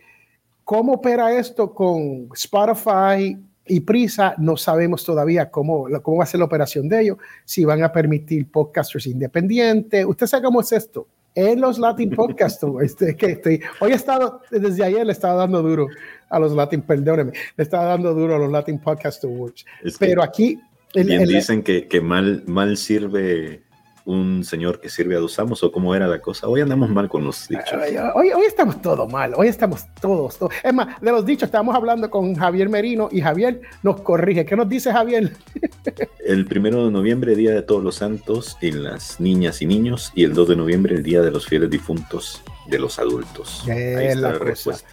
¿Cómo 0.70 0.94
opera 0.94 1.36
esto 1.36 1.74
con 1.74 2.30
Spotify 2.34 3.36
y 3.66 3.80
Prisa? 3.80 4.36
No 4.38 4.56
sabemos 4.56 5.04
todavía 5.04 5.50
cómo, 5.50 5.88
cómo 6.04 6.18
va 6.18 6.26
a 6.26 6.28
ser 6.28 6.42
la 6.42 6.46
operación 6.46 6.88
de 6.88 7.02
ellos, 7.02 7.18
si 7.44 7.66
van 7.66 7.82
a 7.82 7.92
permitir 7.92 8.52
podcasters 8.52 9.08
independientes. 9.08 10.06
¿Usted 10.06 10.28
sabe 10.28 10.44
cómo 10.44 10.62
es 10.62 10.72
esto? 10.72 11.08
En 11.34 11.60
los 11.60 11.80
Latin 11.80 12.12
Podcasters, 12.12 12.72
este, 12.84 13.16
que 13.16 13.32
estoy, 13.32 13.60
hoy 13.80 13.94
he 13.94 13.96
estado, 13.96 14.42
desde 14.52 14.84
ayer 14.84 15.04
le 15.08 15.12
estaba 15.12 15.34
dando 15.34 15.64
duro 15.64 15.88
a 16.30 16.38
los 16.38 16.52
Latin, 16.52 16.84
perdóneme, 16.84 17.32
le 17.58 17.64
estaba 17.64 17.86
dando 17.86 18.14
duro 18.14 18.36
a 18.36 18.38
los 18.38 18.52
Latin 18.52 18.78
Podcast 18.78 19.24
Awards. 19.24 19.66
Pero 19.98 20.22
aquí... 20.22 20.62
bien 20.94 21.26
dicen 21.26 21.64
que, 21.64 21.88
que 21.88 22.00
mal, 22.00 22.44
mal 22.46 22.78
sirve 22.78 23.64
un 24.06 24.44
señor 24.44 24.80
que 24.80 24.90
sirve 24.90 25.16
a 25.16 25.20
dos 25.20 25.38
amos 25.40 25.64
o 25.64 25.72
cómo 25.72 25.96
era 25.96 26.08
la 26.08 26.20
cosa. 26.20 26.48
Hoy 26.48 26.62
andamos 26.62 26.90
mal 26.90 27.10
con 27.10 27.24
los 27.24 27.48
dichos. 27.48 27.80
Hoy, 28.16 28.32
hoy 28.32 28.46
estamos 28.46 28.82
todo 28.82 29.08
mal, 29.08 29.34
hoy 29.36 29.48
estamos 29.48 29.86
todos, 30.02 30.38
todos. 30.38 30.54
Es 30.64 30.74
más, 30.74 31.00
de 31.02 31.12
los 31.12 31.26
dichos 31.26 31.48
estamos 31.48 31.76
hablando 31.76 32.10
con 32.10 32.36
Javier 32.36 32.70
Merino 32.70 33.10
y 33.12 33.22
Javier 33.22 33.62
nos 33.84 34.02
corrige. 34.02 34.46
¿Qué 34.46 34.56
nos 34.56 34.70
dice 34.70 34.92
Javier? 34.92 35.34
El 36.26 36.46
primero 36.46 36.86
de 36.86 36.92
noviembre, 36.92 37.36
Día 37.36 37.52
de 37.52 37.62
Todos 37.62 37.84
los 37.84 37.96
Santos 37.96 38.58
y 38.62 38.72
las 38.72 39.20
niñas 39.20 39.62
y 39.62 39.66
niños, 39.66 40.12
y 40.16 40.24
el 40.24 40.34
2 40.34 40.50
de 40.50 40.56
noviembre, 40.56 40.96
el 40.96 41.04
Día 41.04 41.22
de 41.22 41.32
los 41.32 41.48
Fieles 41.48 41.70
Difuntos 41.70 42.44
de 42.68 42.80
los 42.80 43.00
Adultos. 43.00 43.64
Ahí 43.68 44.08
está 44.08 44.32
la, 44.32 44.32
respuesta. 44.34 44.88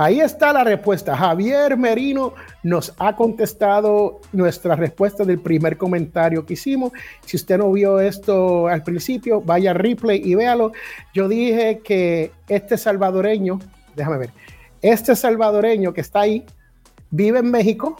Ahí 0.00 0.18
está 0.22 0.50
la 0.54 0.64
respuesta. 0.64 1.14
Javier 1.14 1.76
Merino 1.76 2.32
nos 2.62 2.94
ha 2.96 3.14
contestado 3.14 4.22
nuestra 4.32 4.74
respuesta 4.74 5.24
del 5.24 5.40
primer 5.40 5.76
comentario 5.76 6.46
que 6.46 6.54
hicimos. 6.54 6.92
Si 7.26 7.36
usted 7.36 7.58
no 7.58 7.70
vio 7.70 8.00
esto 8.00 8.66
al 8.66 8.82
principio, 8.82 9.42
vaya 9.42 9.72
a 9.72 9.74
replay 9.74 10.22
y 10.24 10.34
véalo. 10.34 10.72
Yo 11.12 11.28
dije 11.28 11.82
que 11.84 12.32
este 12.48 12.78
salvadoreño, 12.78 13.58
déjame 13.94 14.16
ver, 14.16 14.30
este 14.80 15.14
salvadoreño 15.14 15.92
que 15.92 16.00
está 16.00 16.20
ahí 16.20 16.46
vive 17.10 17.40
en 17.40 17.50
México, 17.50 17.98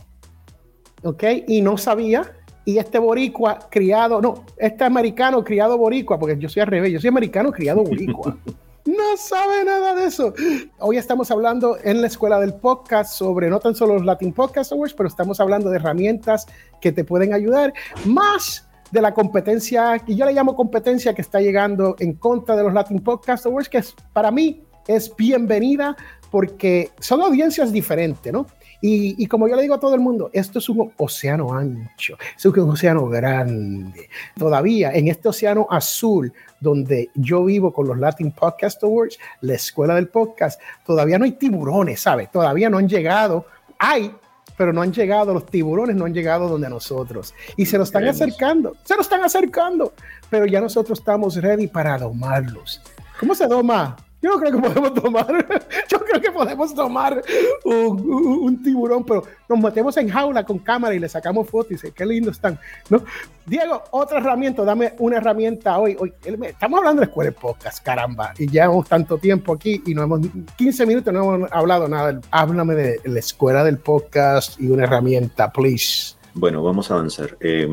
¿ok? 1.03 1.23
Y 1.49 1.61
no 1.61 1.77
sabía. 1.77 2.33
Y 2.65 2.79
este 2.79 2.99
boricua 2.99 3.59
criado, 3.71 4.23
no, 4.23 4.47
este 4.57 4.85
americano 4.85 5.45
criado 5.45 5.77
boricua, 5.77 6.19
porque 6.19 6.39
yo 6.39 6.49
soy 6.49 6.63
al 6.63 6.69
revés, 6.69 6.93
yo 6.93 6.99
soy 7.01 7.09
americano 7.09 7.53
criado 7.53 7.85
boricua. 7.85 8.39
no 8.87 9.17
sabe 9.17 9.65
nada 9.65 9.95
de 9.95 10.07
eso. 10.07 10.33
Hoy 10.79 10.97
estamos 10.97 11.31
hablando 11.31 11.77
en 11.83 12.01
la 12.01 12.07
escuela 12.07 12.41
del 12.41 12.55
podcast 12.55 13.15
sobre 13.15 13.51
no 13.51 13.61
tan 13.61 13.75
solo 13.75 13.95
los 13.95 14.05
Latin 14.05 14.33
Podcast 14.33 14.73
Awards, 14.73 14.95
pero 14.95 15.09
estamos 15.09 15.41
hablando 15.41 15.71
de 15.71 15.77
herramientas 15.77 16.47
que 16.81 16.93
te 16.93 17.05
pueden 17.05 17.35
ayudar, 17.35 17.73
más 18.07 18.69
de 18.91 19.01
la 19.01 19.15
competencia, 19.15 20.03
y 20.07 20.17
yo 20.17 20.27
le 20.27 20.33
llamo 20.33 20.57
competencia 20.57 21.15
que 21.15 21.23
está 21.23 21.41
llegando 21.41 21.95
en 21.99 22.15
contra 22.15 22.57
de 22.57 22.65
los 22.65 22.73
Latin 22.73 23.01
Podcast 23.01 23.47
Awards, 23.47 23.69
que 23.69 23.79
es, 23.79 23.95
para 24.13 24.31
mí 24.31 24.63
es 24.89 25.15
bienvenida 25.15 25.97
porque 26.31 26.91
son 27.01 27.21
audiencias 27.21 27.73
diferentes, 27.73 28.33
¿no? 28.33 28.47
Y, 28.83 29.27
como 29.27 29.47
yo 29.47 29.57
le 29.57 29.63
digo 29.63 29.75
a 29.75 29.81
todo 29.81 29.95
el 29.95 30.01
mundo, 30.01 30.31
esto 30.33 30.59
es 30.59 30.69
un 30.69 30.93
océano 30.97 31.53
ancho, 31.53 32.17
es 32.37 32.45
un 32.45 32.71
océano 32.71 33.07
grande. 33.09 34.09
Todavía 34.39 34.93
en 34.93 35.09
este 35.09 35.29
océano 35.29 35.67
azul, 35.71 36.33
donde 36.61 37.11
yo 37.15 37.45
vivo 37.45 37.73
con 37.73 37.89
los 37.89 37.99
Latin 37.99 38.33
Podcast 38.33 38.83
Awards, 38.83 39.19
la 39.43 39.55
escuela 39.55 39.95
del 39.95 40.09
podcast, 40.09 40.61
todavía 40.87 41.19
no 41.19 41.25
hay 41.27 41.33
tiburones, 41.33 42.01
¿sabes? 42.01 42.31
Todavía 42.31 42.71
no 42.71 42.79
han 42.79 42.89
llegado. 42.89 43.45
Hay, 43.79 44.15
pero 44.57 44.73
no 44.73 44.81
han 44.81 44.93
llegado, 44.93 45.35
los 45.35 45.47
tiburones 45.47 45.97
no 45.97 46.07
han 46.07 46.15
llegado 46.15 46.49
donde 46.49 46.71
nosotros. 46.71 47.35
Y 47.57 47.67
se 47.67 47.77
nos 47.77 47.89
están 47.89 48.07
acercando, 48.07 48.77
se 48.85 48.97
nos 48.97 49.07
están 49.07 49.23
acercando, 49.23 49.93
pero 50.31 50.47
ya 50.47 50.61
nosotros 50.61 50.99
estamos 50.99 51.37
ready 51.37 51.67
para 51.67 51.99
domarlos. 51.99 52.81
¿Cómo 53.19 53.35
se 53.35 53.47
doma 53.47 53.97
yo 54.23 54.31
no 54.31 54.39
creo 54.39 54.53
que 54.53 54.69
podemos 54.69 54.95
tomar, 54.95 55.27
yo 55.89 56.00
creo 56.11 56.21
que 56.21 56.31
podemos 56.33 56.75
tomar 56.75 57.23
un, 57.65 58.63
tiburón, 58.63 59.05
pero 59.05 59.23
nos 59.49 59.59
metemos 59.59 59.97
en 59.97 60.09
jaula 60.09 60.45
con 60.45 60.59
cámara 60.59 60.95
y 60.95 60.99
le 60.99 61.09
sacamos 61.09 61.49
fotos 61.49 61.73
y 61.73 61.75
dice, 61.75 61.93
qué 61.93 62.05
lindo 62.05 62.31
están, 62.31 62.59
¿no? 62.89 63.03
Diego, 63.47 63.83
otra 63.91 64.19
herramienta, 64.19 64.65
dame 64.65 64.95
una 64.99 65.17
herramienta 65.17 65.79
hoy. 65.79 65.97
hoy 65.99 66.13
estamos 66.43 66.79
hablando 66.79 67.01
de 67.01 67.07
escuela 67.07 67.31
de 67.31 67.37
podcast, 67.37 67.85
caramba, 67.85 68.33
y 68.39 68.49
llevamos 68.49 68.89
tanto 68.89 69.19
tiempo 69.19 69.55
aquí 69.55 69.83
y 69.87 69.95
no 69.95 70.03
hemos, 70.03 70.21
15 70.57 70.87
minutos 70.87 71.13
no 71.13 71.35
hemos 71.35 71.53
hablado 71.53 71.89
nada. 71.89 72.21
Háblame 72.31 72.75
de 72.75 73.01
la 73.05 73.19
escuela 73.19 73.65
del 73.65 73.79
podcast 73.79 74.61
y 74.61 74.69
una 74.69 74.85
herramienta, 74.85 75.51
please. 75.51 76.15
Bueno, 76.35 76.63
vamos 76.63 76.91
a 76.91 76.95
avanzar. 76.95 77.37
Eh, 77.41 77.69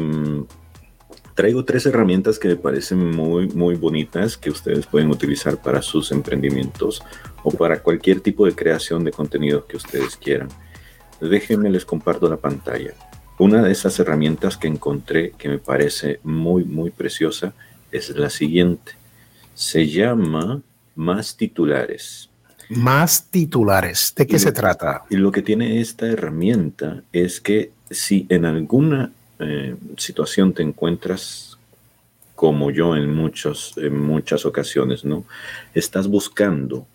traigo 1.38 1.64
tres 1.64 1.86
herramientas 1.86 2.40
que 2.40 2.48
me 2.48 2.56
parecen 2.56 3.12
muy, 3.12 3.48
muy 3.50 3.76
bonitas 3.76 4.38
que 4.38 4.50
ustedes 4.50 4.88
pueden 4.88 5.12
utilizar 5.12 5.62
para 5.62 5.84
sus 5.84 6.12
emprendimientos 6.12 7.04
o 7.44 7.52
para 7.52 7.80
cualquier 7.84 8.22
tipo 8.22 8.48
de 8.48 8.56
creación 8.56 9.04
de 9.04 9.12
contenido 9.12 9.68
que 9.68 9.78
ustedes 9.78 10.18
quieran. 10.18 10.50
Déjenme 11.22 11.70
les 11.70 11.86
comparto 11.86 12.28
la 12.28 12.38
pantalla. 12.38 12.96
Una 13.38 13.62
de 13.62 13.72
esas 13.72 14.00
herramientas 14.00 14.58
que 14.58 14.68
encontré 14.68 15.34
que 15.38 15.48
me 15.48 15.60
parece 15.60 16.20
muy, 16.24 16.64
muy 16.64 16.90
preciosa 16.90 17.54
es 17.92 18.10
la 18.10 18.32
siguiente. 18.32 18.94
Se 19.54 19.88
llama 19.88 20.64
Más 20.96 21.38
Titulares. 21.38 22.32
Más 22.70 23.30
titulares. 23.30 24.12
¿De 24.16 24.26
qué 24.26 24.40
se 24.40 24.52
trata? 24.52 25.04
Y 25.10 25.18
lo 25.18 25.32
que 25.32 25.44
tiene 25.44 25.80
esta 25.82 26.08
herramienta 26.08 27.04
es 27.14 27.40
que 27.40 27.72
si 27.90 28.26
en 28.28 28.44
alguna 28.44 29.12
eh, 29.40 29.76
situación 29.98 30.54
te 30.54 30.64
encuentras 30.64 31.58
como 32.36 32.72
yo 32.72 32.96
en, 32.96 33.14
muchos, 33.14 33.74
en 33.78 34.00
muchas 34.00 34.46
ocasiones, 34.46 35.04
¿no? 35.04 35.26
Estás 35.74 36.08
buscando 36.08 36.88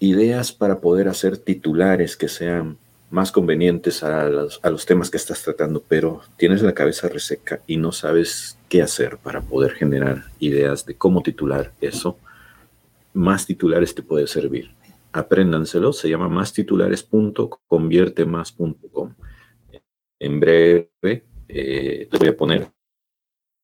ideas 0.00 0.52
para 0.52 0.80
poder 0.80 1.08
hacer 1.08 1.38
titulares 1.38 2.16
que 2.16 2.28
sean 2.28 2.76
más 3.10 3.32
convenientes 3.32 4.02
a 4.02 4.28
los, 4.28 4.60
a 4.62 4.68
los, 4.70 4.86
temas 4.86 5.10
que 5.10 5.16
estás 5.16 5.42
tratando, 5.42 5.82
pero 5.86 6.22
tienes 6.36 6.62
la 6.62 6.74
cabeza 6.74 7.08
reseca 7.08 7.60
y 7.66 7.78
no 7.78 7.92
sabes 7.92 8.58
qué 8.68 8.82
hacer 8.82 9.18
para 9.18 9.40
poder 9.40 9.72
generar 9.72 10.24
ideas 10.40 10.84
de 10.84 10.94
cómo 10.94 11.22
titular 11.22 11.72
eso, 11.80 12.18
más 13.14 13.46
titulares 13.46 13.94
te 13.94 14.02
puede 14.02 14.26
servir. 14.26 14.72
Apréndanselo, 15.12 15.92
se 15.92 16.08
llama 16.08 16.28
mastitulares.conviertemas.com 16.28 19.14
en 20.20 20.40
breve 20.40 20.88
eh, 21.48 22.08
les 22.10 22.18
voy 22.18 22.28
a 22.28 22.36
poner 22.36 22.68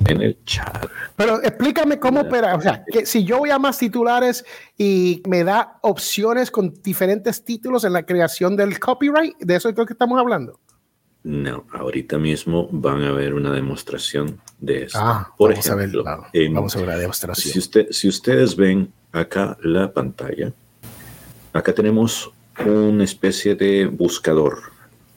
en 0.06 0.20
el 0.20 0.44
chat. 0.44 0.86
Pero 1.16 1.42
explícame 1.42 1.98
cómo 1.98 2.22
opera. 2.22 2.54
O 2.56 2.60
sea, 2.60 2.84
que 2.90 3.06
si 3.06 3.24
yo 3.24 3.38
voy 3.38 3.50
a 3.50 3.58
más 3.58 3.78
titulares 3.78 4.44
y 4.76 5.22
me 5.26 5.44
da 5.44 5.78
opciones 5.82 6.50
con 6.50 6.74
diferentes 6.82 7.44
títulos 7.44 7.84
en 7.84 7.92
la 7.92 8.04
creación 8.04 8.56
del 8.56 8.78
copyright, 8.78 9.36
¿de 9.38 9.56
eso 9.56 9.68
es 9.68 9.76
lo 9.76 9.86
que 9.86 9.92
estamos 9.92 10.18
hablando? 10.18 10.60
No, 11.22 11.66
ahorita 11.72 12.18
mismo 12.18 12.68
van 12.70 13.02
a 13.02 13.12
ver 13.12 13.32
una 13.32 13.50
demostración 13.50 14.40
de 14.58 14.84
eso. 14.84 14.98
Ah, 15.00 15.32
Por 15.38 15.52
ejemplo, 15.52 16.04
vamos 16.04 16.76
a 16.76 16.80
ver 16.80 16.88
la 16.88 16.98
demostración. 16.98 17.52
Si, 17.52 17.58
usted, 17.58 17.86
si 17.90 18.08
ustedes 18.08 18.56
ven 18.56 18.92
acá 19.10 19.56
la 19.62 19.90
pantalla, 19.90 20.52
acá 21.54 21.72
tenemos 21.72 22.30
una 22.58 23.04
especie 23.04 23.54
de 23.54 23.86
buscador 23.86 24.73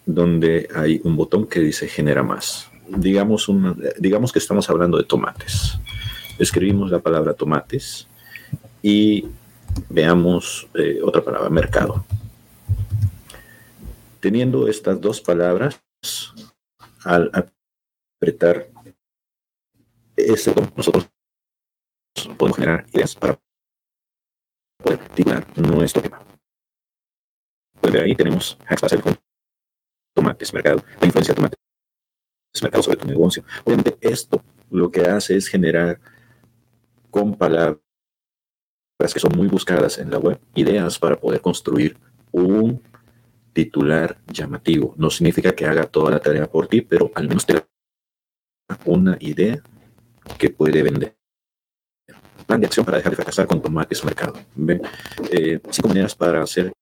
donde 0.07 0.69
hay 0.73 1.01
un 1.03 1.15
botón 1.15 1.45
que 1.45 1.59
dice 1.59 1.87
genera 1.87 2.23
más. 2.23 2.71
Digamos, 2.87 3.51
digamos 3.99 4.31
que 4.31 4.39
estamos 4.39 4.69
hablando 4.69 4.97
de 4.97 5.03
tomates. 5.03 5.77
Escribimos 6.39 6.89
la 6.89 6.99
palabra 6.99 7.33
tomates 7.33 8.07
y 8.81 9.27
veamos 9.89 10.67
eh, 10.73 10.99
otra 11.03 11.23
palabra, 11.23 11.49
mercado. 11.49 12.05
Teniendo 14.21 14.67
estas 14.67 14.99
dos 14.99 15.19
palabras, 15.19 15.79
al 17.03 17.29
apretar 17.33 18.69
ese 20.15 20.53
nosotros 20.75 21.09
podemos 22.37 22.57
generar 22.57 22.85
ideas 22.93 23.13
para 23.13 23.39
poder 24.77 24.99
nuestro 25.57 26.01
tema. 26.01 26.21
Pues 27.81 27.93
de 27.93 28.01
ahí 28.01 28.15
tenemos 28.15 28.57
tomates, 30.17 30.51
mercado, 30.51 30.83
la 31.00 31.05
influencia 31.05 31.33
de 31.33 31.36
tomates, 31.36 31.59
mercado 32.62 32.83
sobre 32.83 32.97
tu 32.97 33.07
negocio. 33.07 33.43
Obviamente 33.63 33.97
esto 34.01 34.43
lo 34.71 34.89
que 34.89 35.01
hace 35.01 35.38
es 35.38 35.47
generar 35.47 36.00
con 37.12 37.36
palabras 37.36 37.79
que 39.13 39.19
son 39.19 39.38
muy 39.38 39.47
buscadas 39.47 40.00
en 40.00 40.09
la 40.09 40.17
web, 40.17 40.39
ideas 40.55 40.97
para 40.97 41.19
poder 41.19 41.39
construir 41.39 41.97
un 42.31 42.81
titular 43.53 44.17
llamativo. 44.27 44.95
No 44.97 45.12
significa 45.12 45.53
que 45.53 45.67
haga 45.67 45.86
toda 45.86 46.09
la 46.12 46.19
tarea 46.19 46.47
por 46.47 46.67
ti, 46.67 46.81
pero 46.81 47.12
al 47.13 47.27
menos 47.27 47.45
te 47.45 47.53
da 47.53 47.67
una 48.86 49.17
idea 49.19 49.62
que 50.39 50.50
puede 50.50 50.81
vender. 50.81 51.15
Plan 52.47 52.59
de 52.59 52.65
acción 52.65 52.86
para 52.86 52.97
dejar 52.97 53.12
de 53.12 53.17
fracasar 53.17 53.45
con 53.45 53.62
tomates 53.62 54.03
mercado. 54.03 54.33
Eh, 55.31 55.59
cinco 55.69 55.89
maneras 55.89 56.15
para 56.15 56.41
hacer 56.41 56.74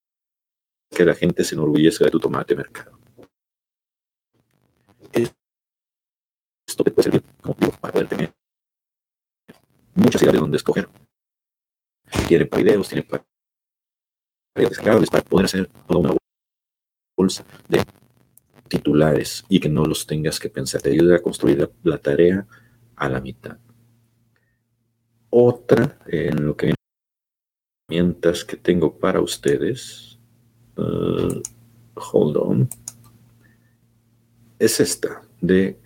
que 0.90 1.04
la 1.04 1.16
gente 1.16 1.44
se 1.44 1.56
enorgullezca 1.56 2.06
de 2.06 2.12
tu 2.12 2.20
tomate 2.20 2.56
mercado 2.56 2.95
esto 5.24 6.84
te 6.84 6.92
puede 6.92 7.04
servir 7.04 7.24
como 7.42 7.56
para 7.56 7.94
poder 7.94 8.08
tener 8.08 8.34
muchas 9.94 10.22
ideas 10.22 10.34
de 10.34 10.40
dónde 10.40 10.58
escoger. 10.58 10.90
Tiene 12.28 12.46
para 12.46 12.64
videos, 12.64 12.90
tiene 12.90 13.04
para 13.04 13.26
descargables, 14.56 15.10
para 15.10 15.24
poder 15.24 15.46
hacer 15.46 15.68
toda 15.88 16.00
una 16.00 16.18
bolsa 17.18 17.46
de 17.68 17.84
titulares 18.68 19.44
y 19.50 19.60
que 19.60 19.70
no 19.70 19.86
los 19.86 20.06
tengas 20.06 20.40
que 20.40 20.50
pensar. 20.50 20.82
Te 20.82 20.92
ayuda 20.92 21.18
a 21.18 21.22
construir 21.22 21.70
la, 21.84 21.98
tarea 21.98 22.48
a 22.96 23.10
la 23.10 23.22
mitad. 23.22 23.58
Otra 25.30 26.00
en 26.08 26.46
lo 26.46 26.56
que 26.56 26.74
herramientas 27.90 28.44
que 28.46 28.58
tengo 28.58 28.98
para 28.98 29.22
ustedes 29.22 30.16
Uh, 30.78 31.42
hold 31.96 32.36
on. 32.36 32.70
Es 34.58 34.80
esta 34.80 35.22
de 35.42 35.78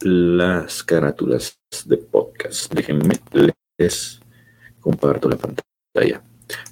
las 0.00 0.82
carátulas 0.82 1.58
de 1.86 1.96
podcast. 1.96 2.70
Déjenme 2.74 3.14
les 3.78 4.20
comparto 4.80 5.30
la 5.30 5.36
pantalla. 5.36 6.22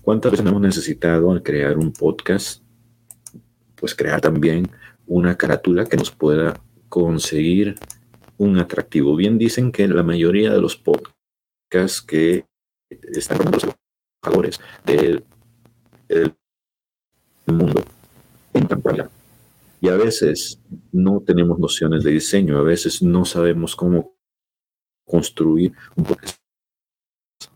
¿Cuántas 0.03 0.33
veces 0.33 0.47
hemos 0.47 0.61
necesitado 0.61 1.33
al 1.33 1.43
crear 1.43 1.79
un 1.79 1.91
podcast? 1.91 2.62
Pues 3.77 3.95
crear 3.95 4.21
también 4.21 4.71
una 5.07 5.35
carátula 5.35 5.87
que 5.87 5.97
nos 5.97 6.11
pueda 6.11 6.61
conseguir 6.91 7.77
un 8.37 8.59
atractivo. 8.59 9.17
Bien 9.17 9.39
dicen 9.39 9.73
que 9.73 9.89
la 9.89 10.03
mayoría 10.03 10.53
de 10.53 10.61
los 10.61 10.77
podcasts 10.77 12.03
que 12.03 12.45
están 12.91 13.39
con 13.39 13.53
los 13.53 13.67
valores 14.23 14.61
del, 14.85 15.25
del 16.09 16.35
mundo 17.47 17.83
en 18.53 18.69
pantalla 18.69 19.09
y 19.83 19.89
a 19.89 19.97
veces 19.97 20.62
no 20.93 21.23
tenemos 21.23 21.59
nociones 21.59 22.05
de 22.05 22.12
diseño, 22.12 22.57
a 22.57 22.62
veces 22.62 23.03
no 23.03 23.25
sabemos 23.25 23.75
cómo 23.75 24.17
construir 25.05 25.73
un. 25.97 26.07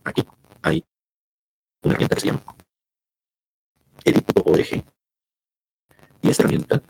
Aquí 0.02 0.24
hay 0.60 0.84
una 1.84 1.92
herramienta 1.92 2.16
que 2.16 2.20
se 2.20 2.26
llama 2.26 2.42
Edit.org. 4.04 4.84
Y 6.22 6.28
esta 6.28 6.42
herramienta, 6.42 6.82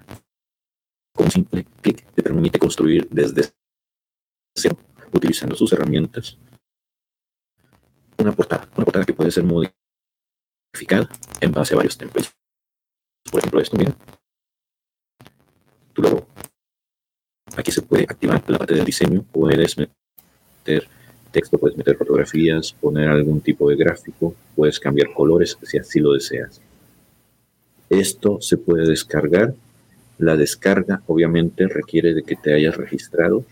con 1.12 1.26
un 1.26 1.31
simple 1.31 1.66
clic, 1.83 2.11
te 2.14 2.23
permite 2.23 2.59
construir 2.59 3.07
desde 3.11 3.52
cero, 4.55 4.78
utilizando 5.12 5.55
sus 5.55 5.71
herramientas, 5.75 6.38
una 8.16 8.33
portada, 8.33 8.66
una 8.75 8.87
portada 8.87 9.05
que 9.05 9.12
puede 9.12 9.31
ser 9.31 9.45
modificada 9.45 11.11
en 11.43 11.52
base 11.52 11.75
a 11.75 11.76
varios 11.76 11.99
templates. 11.99 12.35
Por 13.31 13.40
ejemplo, 13.40 13.61
esto, 13.61 13.76
mira, 13.76 13.95
Aquí 17.57 17.73
se 17.73 17.83
puede 17.83 18.05
activar 18.05 18.43
la 18.49 18.59
parte 18.59 18.75
del 18.75 18.85
diseño, 18.85 19.25
puedes 19.33 19.76
meter 19.79 20.88
texto, 21.33 21.59
puedes 21.59 21.76
meter 21.76 21.97
fotografías, 21.97 22.73
poner 22.81 23.09
algún 23.09 23.41
tipo 23.41 23.69
de 23.69 23.76
gráfico, 23.76 24.35
puedes 24.55 24.81
cambiar 24.81 25.12
colores 25.12 25.57
si 25.62 25.79
así 25.79 26.00
lo 26.00 26.12
deseas. 26.12 26.61
Esto 27.88 28.41
se 28.41 28.57
puede 28.57 28.88
descargar. 28.88 29.55
La 30.19 30.37
descarga 30.37 31.03
obviamente 31.07 31.69
requiere 31.69 32.15
de 32.15 32.23
que 32.23 32.37
te 32.37 32.55
hayas 32.55 32.76
registrado, 32.76 33.45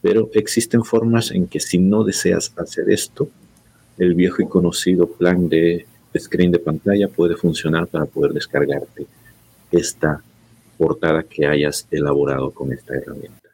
pero 0.00 0.30
existen 0.32 0.84
formas 0.84 1.30
en 1.30 1.46
que 1.46 1.60
si 1.60 1.78
no 1.78 2.02
deseas 2.02 2.52
hacer 2.56 2.90
esto, 2.90 3.28
el 3.98 4.14
viejo 4.14 4.42
y 4.42 4.48
conocido 4.48 5.06
plan 5.06 5.48
de 5.48 5.86
screen 6.18 6.50
de 6.50 6.58
pantalla 6.58 7.08
puede 7.08 7.36
funcionar 7.36 7.86
para 7.86 8.06
poder 8.06 8.32
descargarte 8.32 9.06
esta 9.70 10.22
portada 10.78 11.22
que 11.24 11.46
hayas 11.46 11.86
elaborado 11.90 12.50
con 12.52 12.72
esta 12.72 12.94
herramienta. 12.94 13.48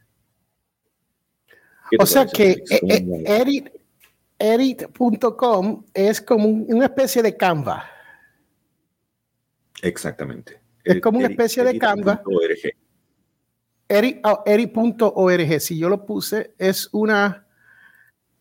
O 1.99 2.07
sea 2.07 2.27
que 2.27 2.63
edit, 3.27 3.69
edit.com 4.39 5.85
es 5.93 6.21
como 6.21 6.49
una 6.49 6.87
especie 6.87 7.23
de 7.23 7.37
Canva. 7.37 7.85
Exactamente. 9.83 10.61
Es 10.85 11.01
como 11.01 11.19
una 11.19 11.29
especie 11.29 11.65
de 11.65 11.79
Canva. 11.79 12.23
Edit.org. 13.89 15.61
Si 15.61 15.79
yo 15.79 15.89
lo 15.89 16.05
puse, 16.05 16.55
es 16.59 16.89
una, 16.93 17.47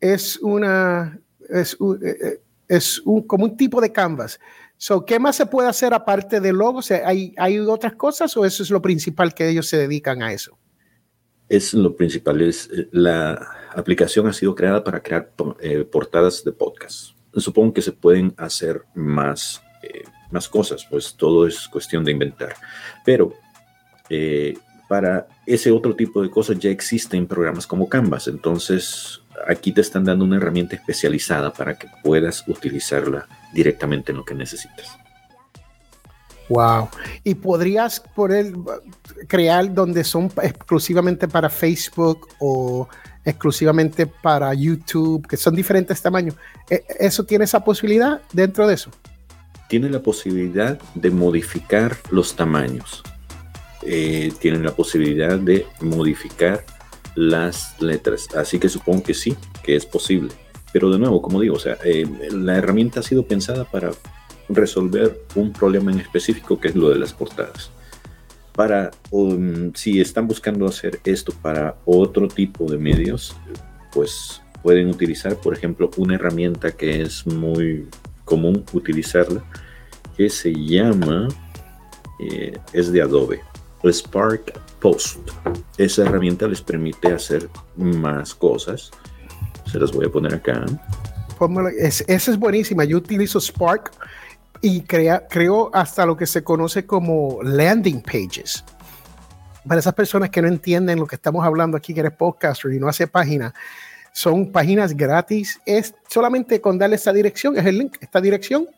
es 0.00 0.38
una, 0.38 1.18
es, 1.48 1.74
eh, 1.74 2.16
eh, 2.22 2.40
es 2.68 3.00
un, 3.00 3.22
como 3.22 3.44
un 3.44 3.56
tipo 3.56 3.80
de 3.80 3.92
canvas. 3.92 4.40
So, 4.86 5.06
¿Qué 5.06 5.18
más 5.18 5.36
se 5.36 5.46
puede 5.46 5.66
hacer 5.66 5.94
aparte 5.94 6.42
de 6.42 6.52
logos? 6.52 6.90
¿Hay, 6.90 7.32
¿Hay 7.38 7.58
otras 7.58 7.94
cosas 7.94 8.36
o 8.36 8.44
eso 8.44 8.62
es 8.62 8.68
lo 8.68 8.82
principal 8.82 9.32
que 9.32 9.48
ellos 9.48 9.66
se 9.66 9.78
dedican 9.78 10.22
a 10.22 10.30
eso? 10.30 10.58
Es 11.48 11.72
lo 11.72 11.96
principal. 11.96 12.42
Es, 12.42 12.68
eh, 12.70 12.90
la 12.92 13.48
aplicación 13.74 14.26
ha 14.26 14.34
sido 14.34 14.54
creada 14.54 14.84
para 14.84 15.02
crear 15.02 15.32
eh, 15.60 15.88
portadas 15.90 16.44
de 16.44 16.52
podcast. 16.52 17.16
Supongo 17.34 17.72
que 17.72 17.80
se 17.80 17.92
pueden 17.92 18.34
hacer 18.36 18.82
más, 18.94 19.62
eh, 19.82 20.02
más 20.30 20.50
cosas, 20.50 20.86
pues 20.90 21.14
todo 21.16 21.46
es 21.46 21.66
cuestión 21.66 22.04
de 22.04 22.12
inventar. 22.12 22.54
Pero 23.06 23.32
para 24.94 25.26
ese 25.44 25.72
otro 25.72 25.96
tipo 25.96 26.22
de 26.22 26.30
cosas 26.30 26.56
ya 26.60 26.70
existen 26.70 27.26
programas 27.26 27.66
como 27.66 27.88
Canvas. 27.88 28.28
Entonces, 28.28 29.20
aquí 29.48 29.72
te 29.72 29.80
están 29.80 30.04
dando 30.04 30.24
una 30.24 30.36
herramienta 30.36 30.76
especializada 30.76 31.52
para 31.52 31.76
que 31.76 31.88
puedas 32.04 32.46
utilizarla 32.46 33.26
directamente 33.52 34.12
en 34.12 34.18
lo 34.18 34.24
que 34.24 34.36
necesitas. 34.36 34.96
Wow. 36.48 36.90
¿Y 37.24 37.34
podrías 37.34 37.98
poder 37.98 38.52
crear 39.26 39.74
donde 39.74 40.04
son 40.04 40.30
exclusivamente 40.40 41.26
para 41.26 41.50
Facebook 41.50 42.28
o 42.38 42.86
exclusivamente 43.24 44.06
para 44.06 44.54
YouTube, 44.54 45.26
que 45.26 45.36
son 45.36 45.56
diferentes 45.56 46.00
tamaños? 46.00 46.36
¿E-, 46.70 46.84
¿Eso 47.00 47.24
tiene 47.24 47.46
esa 47.46 47.64
posibilidad 47.64 48.20
dentro 48.32 48.68
de 48.68 48.74
eso? 48.74 48.92
Tiene 49.68 49.90
la 49.90 49.98
posibilidad 49.98 50.78
de 50.94 51.10
modificar 51.10 51.96
los 52.12 52.36
tamaños. 52.36 53.02
Eh, 53.86 54.32
tiene 54.40 54.58
la 54.58 54.74
posibilidad 54.74 55.38
de 55.38 55.66
modificar 55.80 56.64
las 57.14 57.80
letras. 57.80 58.28
Así 58.34 58.58
que 58.58 58.68
supongo 58.68 59.02
que 59.02 59.14
sí, 59.14 59.36
que 59.62 59.76
es 59.76 59.86
posible. 59.86 60.30
Pero 60.72 60.90
de 60.90 60.98
nuevo, 60.98 61.22
como 61.22 61.40
digo, 61.40 61.56
o 61.56 61.60
sea, 61.60 61.78
eh, 61.84 62.06
la 62.32 62.56
herramienta 62.56 63.00
ha 63.00 63.02
sido 63.02 63.26
pensada 63.26 63.64
para 63.64 63.92
resolver 64.48 65.20
un 65.34 65.52
problema 65.52 65.92
en 65.92 66.00
específico 66.00 66.58
que 66.58 66.68
es 66.68 66.74
lo 66.74 66.90
de 66.90 66.98
las 66.98 67.12
portadas. 67.12 67.70
Para, 68.52 68.90
um, 69.10 69.72
si 69.74 70.00
están 70.00 70.26
buscando 70.26 70.66
hacer 70.66 71.00
esto 71.04 71.32
para 71.42 71.76
otro 71.84 72.28
tipo 72.28 72.70
de 72.70 72.78
medios, 72.78 73.36
pues 73.92 74.42
pueden 74.62 74.88
utilizar, 74.88 75.36
por 75.36 75.54
ejemplo, 75.54 75.90
una 75.96 76.14
herramienta 76.14 76.72
que 76.72 77.02
es 77.02 77.26
muy 77.26 77.86
común 78.24 78.64
utilizarla, 78.72 79.44
que 80.16 80.30
se 80.30 80.52
llama, 80.54 81.28
eh, 82.20 82.56
es 82.72 82.90
de 82.92 83.02
Adobe, 83.02 83.40
Spark 83.92 84.58
Post. 84.80 85.30
Esa 85.78 86.02
herramienta 86.02 86.46
les 86.46 86.60
permite 86.60 87.12
hacer 87.12 87.48
más 87.76 88.34
cosas 88.34 88.90
se 89.70 89.80
las 89.80 89.92
voy 89.92 90.06
a 90.06 90.08
poner 90.08 90.34
acá. 90.34 90.64
esa 91.78 92.30
es 92.30 92.38
buenísima. 92.38 92.84
Yo 92.84 92.98
utilizo 92.98 93.40
Spark 93.40 93.90
y 94.60 94.82
crea, 94.82 95.26
creo 95.28 95.70
hasta 95.74 96.06
lo 96.06 96.16
que 96.16 96.26
se 96.26 96.44
conoce 96.44 96.86
como 96.86 97.40
landing 97.42 98.00
pages. 98.00 98.64
Para 99.66 99.80
esas 99.80 99.94
personas 99.94 100.30
que 100.30 100.40
no 100.42 100.48
entienden 100.48 101.00
lo 101.00 101.06
que 101.06 101.16
estamos 101.16 101.44
hablando 101.44 101.76
aquí, 101.76 101.92
que 101.92 102.00
eres 102.00 102.12
podcaster 102.12 102.72
y 102.72 102.78
no 102.78 102.86
hace 102.86 103.06
página, 103.06 103.52
son 104.12 104.52
páginas 104.52 104.96
gratis. 104.96 105.60
Es 105.66 105.94
solamente 106.08 106.60
con 106.60 106.78
darle 106.78 106.96
esta 106.96 107.12
dirección, 107.12 107.58
es 107.58 107.66
el 107.66 107.78
link, 107.78 107.96
esta 108.00 108.20
dirección. 108.20 108.68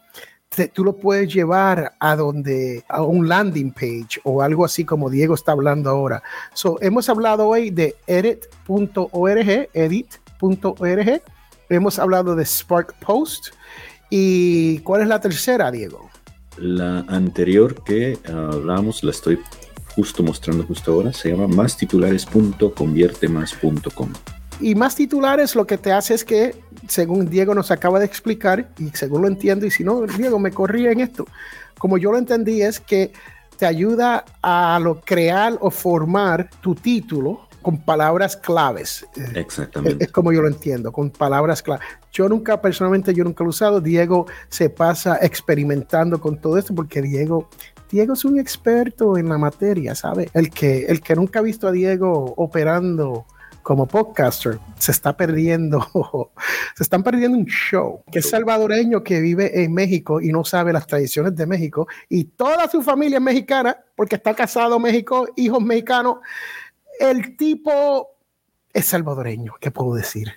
Tú 0.72 0.84
lo 0.84 0.96
puedes 0.96 1.32
llevar 1.32 1.94
a 1.98 2.16
donde 2.16 2.84
a 2.88 3.02
un 3.02 3.28
landing 3.28 3.72
page 3.72 4.20
o 4.24 4.42
algo 4.42 4.64
así 4.64 4.84
como 4.84 5.10
Diego 5.10 5.34
está 5.34 5.52
hablando 5.52 5.90
ahora. 5.90 6.22
So, 6.54 6.78
hemos 6.80 7.08
hablado 7.08 7.48
hoy 7.48 7.70
de 7.70 7.96
edit.org, 8.06 9.68
edit 9.74 10.14
.org. 10.40 11.22
Hemos 11.68 11.98
hablado 11.98 12.36
de 12.36 12.44
Spark 12.44 12.94
Post. 13.00 13.48
¿Y 14.08 14.78
cuál 14.80 15.02
es 15.02 15.08
la 15.08 15.20
tercera, 15.20 15.70
Diego? 15.70 16.08
La 16.58 17.00
anterior 17.08 17.84
que 17.84 18.18
hablamos, 18.26 19.02
la 19.02 19.10
estoy 19.10 19.38
justo 19.94 20.22
mostrando 20.22 20.64
justo 20.64 20.92
ahora, 20.92 21.12
se 21.12 21.28
llama 21.30 21.48
mastitulares.conviertemas.com. 21.48 24.08
Y 24.60 24.74
más 24.74 24.94
titulares 24.94 25.54
lo 25.54 25.66
que 25.66 25.78
te 25.78 25.92
hace 25.92 26.14
es 26.14 26.24
que, 26.24 26.54
según 26.88 27.28
Diego 27.28 27.54
nos 27.54 27.70
acaba 27.70 27.98
de 27.98 28.06
explicar, 28.06 28.70
y 28.78 28.88
según 28.90 29.22
lo 29.22 29.28
entiendo, 29.28 29.66
y 29.66 29.70
si 29.70 29.84
no, 29.84 30.02
Diego 30.02 30.38
me 30.38 30.50
corría 30.50 30.92
en 30.92 31.00
esto, 31.00 31.26
como 31.78 31.98
yo 31.98 32.10
lo 32.12 32.18
entendí, 32.18 32.62
es 32.62 32.80
que 32.80 33.12
te 33.58 33.66
ayuda 33.66 34.24
a 34.42 34.78
lo 34.82 35.00
crear 35.00 35.56
o 35.60 35.70
formar 35.70 36.50
tu 36.60 36.74
título 36.74 37.46
con 37.62 37.78
palabras 37.78 38.36
claves. 38.36 39.06
Exactamente. 39.34 40.04
Es, 40.04 40.12
como 40.12 40.32
yo 40.32 40.40
lo 40.40 40.48
entiendo, 40.48 40.92
con 40.92 41.10
palabras 41.10 41.62
claves. 41.62 41.84
Yo 42.12 42.28
nunca, 42.28 42.60
personalmente, 42.60 43.12
yo 43.12 43.24
nunca 43.24 43.42
lo 43.42 43.48
he 43.48 43.50
usado. 43.50 43.80
Diego 43.80 44.26
se 44.48 44.70
pasa 44.70 45.18
experimentando 45.20 46.20
con 46.20 46.40
todo 46.40 46.58
esto 46.58 46.74
porque 46.74 47.02
Diego, 47.02 47.48
Diego 47.90 48.14
es 48.14 48.24
un 48.24 48.38
experto 48.38 49.18
en 49.18 49.28
la 49.28 49.36
materia, 49.36 49.94
¿sabe? 49.94 50.30
El 50.32 50.50
que, 50.50 50.86
el 50.86 51.00
que 51.00 51.16
nunca 51.16 51.40
ha 51.40 51.42
visto 51.42 51.66
a 51.66 51.72
Diego 51.72 52.34
operando 52.36 53.26
como 53.66 53.88
podcaster 53.88 54.60
se 54.78 54.92
está 54.92 55.16
perdiendo, 55.16 55.84
se 56.76 56.84
están 56.84 57.02
perdiendo 57.02 57.36
un 57.36 57.46
show, 57.46 58.00
que 58.12 58.20
es 58.20 58.30
salvadoreño 58.30 59.02
que 59.02 59.18
vive 59.20 59.64
en 59.64 59.74
México 59.74 60.20
y 60.20 60.30
no 60.30 60.44
sabe 60.44 60.72
las 60.72 60.86
tradiciones 60.86 61.34
de 61.34 61.46
México 61.46 61.88
y 62.08 62.22
toda 62.22 62.70
su 62.70 62.80
familia 62.80 63.16
es 63.16 63.24
mexicana 63.24 63.76
porque 63.96 64.14
está 64.14 64.34
casado 64.34 64.78
México, 64.78 65.26
hijos 65.34 65.60
mexicanos 65.60 66.18
el 67.00 67.36
tipo 67.36 68.10
es 68.72 68.86
salvadoreño, 68.86 69.54
¿qué 69.60 69.72
puedo 69.72 69.94
decir? 69.94 70.28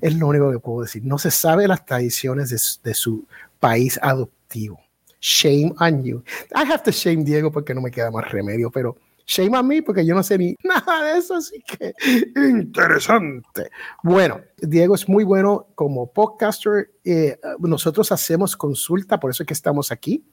Es 0.00 0.14
lo 0.14 0.28
único 0.28 0.50
que 0.50 0.58
puedo 0.58 0.80
decir. 0.80 1.04
No 1.04 1.18
se 1.18 1.30
sabe 1.30 1.68
las 1.68 1.84
tradiciones 1.84 2.80
de, 2.82 2.94
su 2.94 3.26
país 3.58 4.00
adoptivo. 4.00 4.80
Shame 5.20 5.74
on 5.80 6.02
you. 6.02 6.24
I 6.54 6.60
have 6.60 6.82
to 6.84 6.92
shame 6.92 7.24
Diego 7.24 7.52
porque 7.52 7.74
no 7.74 7.82
me 7.82 7.90
queda 7.90 8.10
más 8.10 8.30
remedio, 8.30 8.70
pero 8.70 8.96
shame 9.30 9.56
on 9.56 9.66
me 9.66 9.82
porque 9.82 10.04
yo 10.04 10.14
no 10.14 10.22
sé 10.22 10.36
ni 10.36 10.56
nada 10.64 11.04
de 11.04 11.18
eso, 11.18 11.36
así 11.36 11.62
que 11.62 11.94
interesante. 12.36 13.70
Bueno, 14.02 14.40
Diego 14.58 14.94
es 14.94 15.08
muy 15.08 15.24
bueno 15.24 15.68
como 15.74 16.12
podcaster. 16.12 16.90
Eh, 17.04 17.38
nosotros 17.60 18.10
hacemos 18.10 18.56
consulta, 18.56 19.20
por 19.20 19.30
eso 19.30 19.44
es 19.44 19.46
que 19.46 19.54
estamos 19.54 19.92
aquí. 19.92 20.24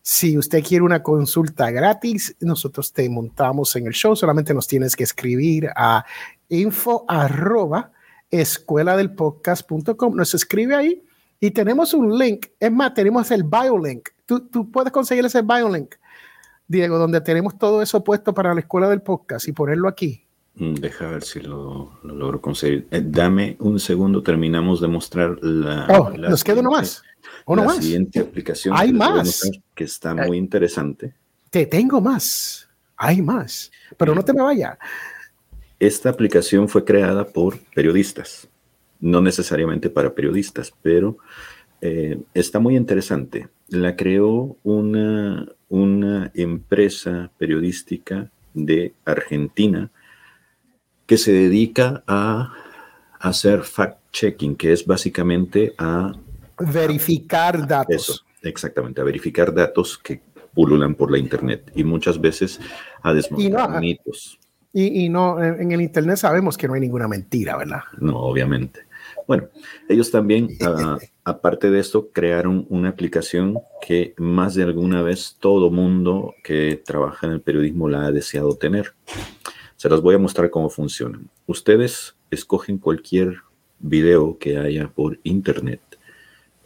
Si 0.00 0.38
usted 0.38 0.64
quiere 0.64 0.82
una 0.82 1.02
consulta 1.02 1.70
gratis, 1.70 2.34
nosotros 2.40 2.92
te 2.94 3.08
montamos 3.10 3.76
en 3.76 3.86
el 3.86 3.92
show. 3.92 4.16
Solamente 4.16 4.54
nos 4.54 4.66
tienes 4.66 4.96
que 4.96 5.04
escribir 5.04 5.68
a 5.76 6.04
info 6.48 7.04
del 8.96 9.14
podcast.com. 9.14 10.16
Nos 10.16 10.32
escribe 10.32 10.74
ahí 10.74 11.04
y 11.40 11.50
tenemos 11.50 11.92
un 11.92 12.16
link. 12.16 12.46
Es 12.58 12.72
más, 12.72 12.94
tenemos 12.94 13.30
el 13.30 13.42
biolink. 13.42 14.08
Tú, 14.24 14.48
tú 14.48 14.70
puedes 14.70 14.92
conseguir 14.92 15.26
ese 15.26 15.42
biolink, 15.42 15.96
Diego, 16.68 16.98
donde 16.98 17.20
tenemos 17.22 17.58
todo 17.58 17.82
eso 17.82 18.04
puesto 18.04 18.34
para 18.34 18.52
la 18.52 18.60
escuela 18.60 18.88
del 18.88 19.00
podcast 19.00 19.48
y 19.48 19.52
ponerlo 19.52 19.88
aquí. 19.88 20.24
Mm, 20.56 20.74
deja 20.74 21.08
ver 21.08 21.22
si 21.22 21.40
lo, 21.40 21.98
logro 22.02 22.40
conseguir. 22.40 22.86
Eh, 22.90 23.02
dame 23.04 23.56
un 23.60 23.80
segundo, 23.80 24.22
terminamos 24.22 24.80
de 24.80 24.88
mostrar 24.88 25.38
la. 25.42 25.86
Oh, 25.98 26.10
nos 26.10 26.44
queda 26.44 26.60
uno 26.60 26.72
más. 26.72 27.02
Uno 27.46 27.62
la 27.62 27.68
más. 27.68 27.78
siguiente 27.78 28.20
aplicación. 28.20 28.74
Hay 28.76 28.88
que 28.88 28.98
más. 28.98 29.24
mostrar, 29.24 29.62
Que 29.74 29.84
está 29.84 30.14
muy 30.14 30.36
interesante. 30.36 31.14
Te 31.50 31.64
tengo 31.64 32.00
más. 32.00 32.68
Hay 32.96 33.22
más. 33.22 33.70
Pero 33.96 34.14
no 34.14 34.22
te 34.22 34.34
me 34.34 34.42
vayas. 34.42 34.76
Esta 35.78 36.10
aplicación 36.10 36.68
fue 36.68 36.84
creada 36.84 37.24
por 37.24 37.58
periodistas, 37.74 38.48
no 38.98 39.20
necesariamente 39.20 39.88
para 39.88 40.12
periodistas, 40.12 40.72
pero 40.82 41.18
eh, 41.80 42.20
está 42.34 42.58
muy 42.58 42.76
interesante. 42.76 43.48
La 43.68 43.96
creó 43.96 44.56
una, 44.62 45.46
una 45.68 46.30
empresa 46.34 47.30
periodística 47.38 48.30
de 48.54 48.94
Argentina 49.04 49.90
que 51.06 51.18
se 51.18 51.32
dedica 51.32 52.02
a 52.06 52.52
hacer 53.20 53.60
fact-checking, 53.60 54.56
que 54.56 54.72
es 54.72 54.86
básicamente 54.86 55.74
a 55.78 56.12
Verificar 56.60 57.66
datos. 57.66 57.94
eso, 57.94 58.24
exactamente, 58.42 59.00
a 59.00 59.04
verificar 59.04 59.54
datos 59.54 59.96
que 59.96 60.20
pululan 60.54 60.94
por 60.94 61.10
la 61.10 61.18
internet 61.18 61.70
y 61.76 61.84
muchas 61.84 62.20
veces 62.20 62.58
a 63.02 63.14
desmontar 63.14 63.70
no, 63.70 63.80
mitos. 63.80 64.38
Y, 64.72 65.04
y 65.04 65.08
no, 65.08 65.42
en 65.42 65.72
el 65.72 65.80
Internet 65.80 66.16
sabemos 66.16 66.58
que 66.58 66.68
no 66.68 66.74
hay 66.74 66.80
ninguna 66.80 67.08
mentira, 67.08 67.56
¿verdad? 67.56 67.82
No, 68.00 68.18
obviamente. 68.18 68.87
Bueno, 69.28 69.48
ellos 69.90 70.10
también, 70.10 70.48
ah, 70.62 70.98
aparte 71.22 71.70
de 71.70 71.78
esto, 71.78 72.08
crearon 72.12 72.66
una 72.70 72.88
aplicación 72.88 73.58
que 73.80 74.14
más 74.16 74.54
de 74.54 74.64
alguna 74.64 75.02
vez 75.02 75.36
todo 75.38 75.70
mundo 75.70 76.34
que 76.42 76.82
trabaja 76.82 77.26
en 77.26 77.34
el 77.34 77.40
periodismo 77.42 77.88
la 77.90 78.06
ha 78.06 78.10
deseado 78.10 78.56
tener. 78.56 78.94
Se 79.76 79.88
las 79.90 80.00
voy 80.00 80.14
a 80.14 80.18
mostrar 80.18 80.50
cómo 80.50 80.70
funcionan. 80.70 81.28
Ustedes 81.46 82.16
escogen 82.30 82.78
cualquier 82.78 83.36
video 83.78 84.38
que 84.38 84.56
haya 84.56 84.88
por 84.88 85.20
internet, 85.22 85.82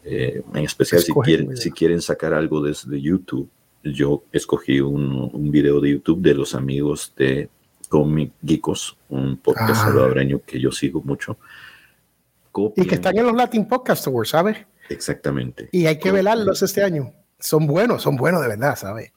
eh, 0.04 0.42
en 0.54 0.64
especial 0.64 1.02
si 1.54 1.70
quieren 1.72 2.00
sacar 2.00 2.32
algo 2.32 2.62
desde 2.62 3.00
YouTube. 3.00 3.50
Yo 3.82 4.22
escogí 4.30 4.80
un, 4.80 5.30
un 5.32 5.50
video 5.50 5.80
de 5.80 5.90
YouTube 5.90 6.22
de 6.22 6.34
los 6.34 6.54
amigos 6.54 7.12
de 7.16 7.50
Comic 7.88 8.32
Geekos, 8.42 8.96
un 9.08 9.36
podcast 9.36 9.82
Ah. 9.82 9.86
salvadoreño 9.86 10.40
que 10.46 10.60
yo 10.60 10.70
sigo 10.70 11.02
mucho. 11.02 11.36
Y 12.76 12.86
que 12.86 12.94
están 12.96 13.16
en 13.16 13.26
los 13.26 13.34
Latin 13.34 13.66
Podcast 13.66 14.06
Awards, 14.06 14.30
¿sabes? 14.30 14.58
Exactamente. 14.88 15.68
Y 15.72 15.86
hay 15.86 15.98
que 15.98 16.12
velarlos 16.12 16.62
este 16.62 16.82
año. 16.82 17.12
Son 17.38 17.66
buenos, 17.66 18.02
son 18.02 18.16
buenos 18.16 18.42
de 18.42 18.48
verdad, 18.48 18.76
¿sabes? 18.76 19.12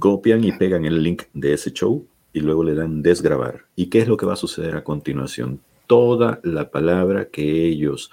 Copian 0.00 0.44
y 0.44 0.52
pegan 0.52 0.84
el 0.84 1.02
link 1.02 1.22
de 1.32 1.54
ese 1.54 1.72
show 1.72 2.06
y 2.32 2.40
luego 2.40 2.62
le 2.62 2.74
dan 2.74 3.02
desgrabar. 3.02 3.64
¿Y 3.74 3.86
qué 3.86 4.00
es 4.00 4.08
lo 4.08 4.16
que 4.16 4.26
va 4.26 4.34
a 4.34 4.36
suceder 4.36 4.76
a 4.76 4.84
continuación? 4.84 5.60
Toda 5.86 6.40
la 6.42 6.70
palabra 6.70 7.28
que 7.30 7.66
ellos 7.66 8.10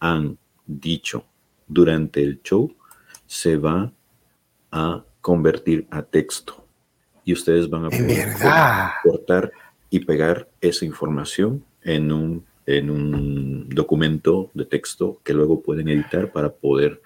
han 0.00 0.38
dicho 0.66 1.24
durante 1.68 2.22
el 2.22 2.40
show 2.42 2.74
se 3.26 3.56
va 3.56 3.92
a 4.70 5.04
convertir 5.20 5.86
a 5.90 6.02
texto. 6.02 6.64
Y 7.24 7.34
ustedes 7.34 7.68
van 7.68 7.84
a 7.84 7.88
De 7.88 7.98
poder 7.98 8.28
cortar 9.02 9.52
y 9.90 10.00
pegar 10.00 10.48
esa 10.60 10.84
información 10.84 11.64
en 11.82 12.10
un, 12.10 12.44
en 12.66 12.90
un 12.90 13.68
documento 13.68 14.50
de 14.54 14.64
texto 14.66 15.20
que 15.24 15.34
luego 15.34 15.62
pueden 15.62 15.88
editar 15.88 16.30
para 16.32 16.52
poder 16.52 17.02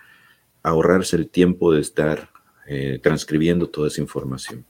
ahorrarse 0.63 1.17
el 1.17 1.29
tiempo 1.29 1.73
de 1.73 1.81
estar 1.81 2.29
eh, 2.67 2.99
transcribiendo 3.03 3.69
toda 3.69 3.89
esa 3.89 4.01
información. 4.01 4.65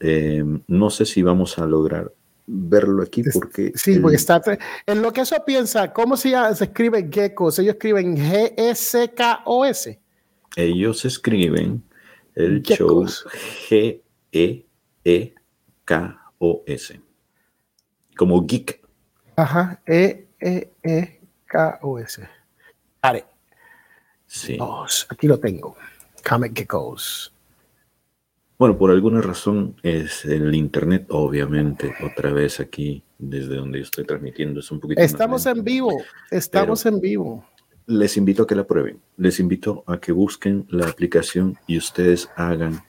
Eh, 0.00 0.44
no 0.68 0.90
sé 0.90 1.06
si 1.06 1.22
vamos 1.22 1.58
a 1.58 1.66
lograr 1.66 2.12
verlo 2.46 3.02
aquí 3.02 3.22
porque... 3.32 3.72
Sí, 3.74 3.94
el- 3.94 4.02
porque 4.02 4.16
está. 4.16 4.42
En 4.86 5.00
lo 5.00 5.12
que 5.12 5.22
eso 5.22 5.36
piensa, 5.46 5.92
¿cómo 5.92 6.16
se, 6.16 6.34
se 6.54 6.64
escribe 6.64 7.08
geckos? 7.10 7.58
Ellos 7.58 7.74
escriben 7.74 8.16
G-E-C-K-O-S. 8.16 9.98
ellos 10.56 11.04
escriben 11.06 11.82
el 12.34 12.62
show. 12.62 13.06
G-E-E-K-O-S. 15.84 17.00
Como 18.16 18.46
geek. 18.46 18.83
Ajá, 19.36 19.80
E 19.86 20.26
E-E-E-K-O-S. 20.40 22.28
Vale, 23.02 23.24
Sí. 24.26 24.56
dos, 24.56 25.06
aquí 25.10 25.26
lo 25.26 25.38
tengo. 25.38 25.76
Comic 26.28 26.56
Geckos. 26.56 27.32
Bueno, 28.58 28.78
por 28.78 28.90
alguna 28.90 29.20
razón 29.20 29.76
es 29.82 30.24
el 30.24 30.54
internet, 30.54 31.06
obviamente, 31.10 31.92
otra 32.04 32.32
vez 32.32 32.60
aquí 32.60 33.02
desde 33.18 33.56
donde 33.56 33.78
yo 33.78 33.84
estoy 33.84 34.04
transmitiendo 34.04 34.60
es 34.60 34.70
un 34.70 34.80
poquito. 34.80 35.00
más 35.00 35.10
Estamos 35.10 35.44
lento. 35.44 35.58
en 35.58 35.64
vivo, 35.64 36.02
estamos 36.30 36.86
en 36.86 37.00
vivo. 37.00 37.44
Les 37.86 38.16
invito 38.16 38.44
a 38.44 38.46
que 38.46 38.54
la 38.54 38.64
prueben. 38.64 38.98
Les 39.18 39.40
invito 39.40 39.84
a 39.86 39.98
que 39.98 40.12
busquen 40.12 40.66
la 40.70 40.88
aplicación 40.88 41.58
y 41.66 41.76
ustedes 41.76 42.30
hagan 42.36 42.82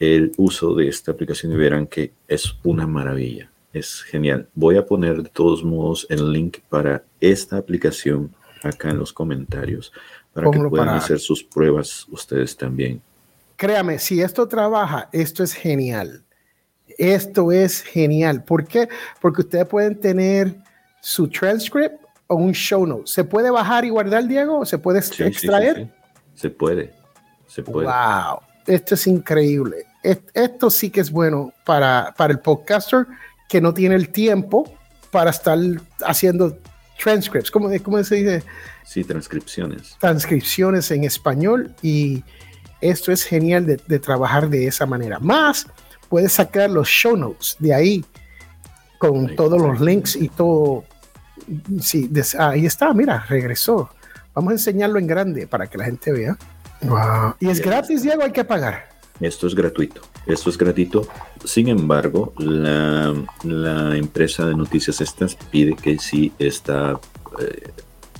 el 0.00 0.32
uso 0.36 0.74
de 0.74 0.88
esta 0.88 1.12
aplicación 1.12 1.52
y 1.52 1.56
verán 1.56 1.86
que 1.86 2.12
es 2.26 2.54
una 2.64 2.86
maravilla. 2.88 3.51
Es 3.72 4.02
genial. 4.02 4.48
Voy 4.54 4.76
a 4.76 4.84
poner 4.84 5.22
de 5.22 5.28
todos 5.30 5.64
modos 5.64 6.06
el 6.10 6.30
link 6.32 6.58
para 6.68 7.04
esta 7.20 7.56
aplicación 7.56 8.34
acá 8.62 8.90
en 8.90 8.98
los 8.98 9.12
comentarios 9.12 9.92
para 10.32 10.44
Póngalo 10.46 10.64
que 10.64 10.70
puedan 10.70 10.86
para- 10.86 10.98
hacer 10.98 11.18
sus 11.18 11.42
pruebas 11.42 12.06
ustedes 12.10 12.56
también. 12.56 13.00
Créame, 13.56 13.98
si 13.98 14.20
esto 14.20 14.46
trabaja, 14.48 15.08
esto 15.12 15.42
es 15.42 15.52
genial. 15.52 16.22
Esto 16.98 17.52
es 17.52 17.82
genial. 17.82 18.42
¿Por 18.44 18.66
qué? 18.66 18.88
Porque 19.20 19.42
ustedes 19.42 19.66
pueden 19.66 19.98
tener 19.98 20.54
su 21.00 21.28
transcript 21.28 21.96
o 22.26 22.34
un 22.36 22.52
show 22.52 22.86
note. 22.86 23.04
¿Se 23.06 23.24
puede 23.24 23.50
bajar 23.50 23.84
y 23.84 23.90
guardar, 23.90 24.26
Diego? 24.26 24.60
¿O 24.60 24.64
se 24.66 24.78
puede 24.78 25.00
Sí, 25.02 25.10
sí, 25.10 25.16
sí, 25.16 25.22
extraer? 25.24 25.76
sí. 25.76 25.90
Se 26.34 26.50
puede. 26.50 26.92
Se 27.46 27.62
puede. 27.62 27.86
Wow, 27.86 28.40
esto 28.66 28.94
es 28.94 29.06
increíble. 29.06 29.86
Esto 30.02 30.68
sí 30.70 30.90
que 30.90 31.00
es 31.00 31.10
bueno 31.10 31.52
para, 31.64 32.12
para 32.16 32.32
el 32.32 32.40
podcaster 32.40 33.06
que 33.52 33.60
no 33.60 33.74
tiene 33.74 33.96
el 33.96 34.08
tiempo 34.08 34.72
para 35.10 35.28
estar 35.28 35.58
haciendo 36.06 36.56
transcripts, 36.98 37.50
¿cómo, 37.50 37.68
cómo 37.82 38.02
se 38.02 38.14
dice? 38.14 38.42
Sí, 38.82 39.04
transcripciones. 39.04 39.94
Transcripciones 40.00 40.90
en 40.90 41.04
español 41.04 41.74
y 41.82 42.24
esto 42.80 43.12
es 43.12 43.22
genial 43.24 43.66
de, 43.66 43.78
de 43.86 43.98
trabajar 43.98 44.48
de 44.48 44.66
esa 44.66 44.86
manera. 44.86 45.18
Más, 45.18 45.66
puedes 46.08 46.32
sacar 46.32 46.70
los 46.70 46.88
show 46.88 47.14
notes 47.14 47.56
de 47.58 47.74
ahí 47.74 48.04
con 48.96 49.28
Ahí, 49.28 49.36
todos 49.36 49.60
los 49.60 49.82
links 49.82 50.16
y 50.16 50.30
todo. 50.30 50.84
Sí, 51.82 52.08
des- 52.10 52.34
ahí 52.34 52.64
está, 52.64 52.94
mira, 52.94 53.26
regresó. 53.28 53.90
Vamos 54.32 54.52
a 54.52 54.54
enseñarlo 54.54 54.98
en 54.98 55.06
grande 55.06 55.46
para 55.46 55.66
que 55.66 55.76
la 55.76 55.84
gente 55.84 56.10
vea. 56.10 56.38
Wow. 56.80 57.34
Y 57.38 57.50
es 57.50 57.60
gratis, 57.60 58.02
Diego, 58.02 58.22
hay 58.22 58.32
que 58.32 58.44
pagar. 58.44 58.88
Esto 59.22 59.46
es 59.46 59.54
gratuito. 59.54 60.00
Esto 60.26 60.50
es 60.50 60.58
gratuito. 60.58 61.06
Sin 61.44 61.68
embargo, 61.68 62.32
la, 62.38 63.14
la 63.44 63.96
empresa 63.96 64.46
de 64.46 64.54
noticias 64.54 65.00
estas 65.00 65.34
pide 65.34 65.74
que 65.76 65.98
si 65.98 66.32
esta, 66.38 67.00
eh, 67.40 67.70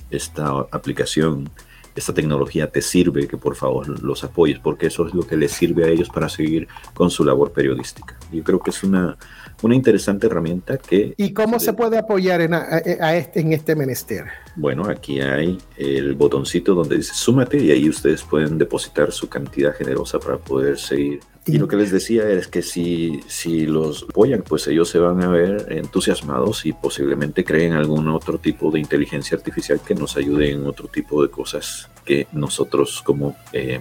esta 0.09 0.49
aplicación, 0.71 1.49
esta 1.95 2.13
tecnología 2.13 2.67
te 2.71 2.81
sirve, 2.81 3.27
que 3.27 3.37
por 3.37 3.55
favor 3.55 4.01
los 4.03 4.23
apoyes, 4.23 4.59
porque 4.59 4.87
eso 4.87 5.07
es 5.07 5.13
lo 5.13 5.25
que 5.27 5.37
les 5.37 5.51
sirve 5.51 5.85
a 5.85 5.87
ellos 5.87 6.09
para 6.09 6.27
seguir 6.29 6.67
con 6.93 7.09
su 7.11 7.23
labor 7.23 7.51
periodística. 7.51 8.17
Yo 8.31 8.43
creo 8.43 8.59
que 8.59 8.71
es 8.71 8.83
una, 8.83 9.15
una 9.61 9.75
interesante 9.75 10.27
herramienta 10.27 10.77
que... 10.77 11.13
¿Y 11.17 11.33
cómo 11.33 11.59
se 11.59 11.73
puede 11.73 11.97
apoyar 11.97 12.41
en, 12.41 12.53
a- 12.55 12.67
a 12.99 13.15
este, 13.15 13.41
en 13.41 13.53
este 13.53 13.75
menester? 13.75 14.25
Bueno, 14.55 14.85
aquí 14.89 15.19
hay 15.21 15.57
el 15.77 16.15
botoncito 16.15 16.73
donde 16.73 16.97
dice 16.97 17.13
súmate 17.13 17.57
y 17.57 17.71
ahí 17.71 17.89
ustedes 17.89 18.23
pueden 18.23 18.57
depositar 18.57 19.11
su 19.11 19.29
cantidad 19.29 19.75
generosa 19.75 20.19
para 20.19 20.37
poder 20.37 20.79
seguir. 20.79 21.19
Y 21.45 21.57
lo 21.57 21.67
que 21.67 21.75
les 21.75 21.91
decía 21.91 22.29
es 22.29 22.47
que 22.47 22.61
si, 22.61 23.21
si 23.27 23.65
los 23.65 24.03
apoyan, 24.09 24.43
pues 24.43 24.65
ellos 24.67 24.89
se 24.89 24.99
van 24.99 25.21
a 25.21 25.27
ver 25.27 25.65
entusiasmados 25.69 26.65
y 26.65 26.71
posiblemente 26.71 27.43
creen 27.43 27.73
algún 27.73 28.07
otro 28.07 28.37
tipo 28.37 28.71
de 28.71 28.79
inteligencia 28.79 29.37
artificial 29.37 29.81
que 29.85 29.93
nos 29.93 30.15
ayude 30.15 30.51
en 30.51 30.65
otro 30.65 30.87
tipo 30.87 31.21
de 31.21 31.29
cosas 31.29 31.89
que 32.05 32.27
nosotros 32.31 33.01
como 33.01 33.35
eh, 33.51 33.79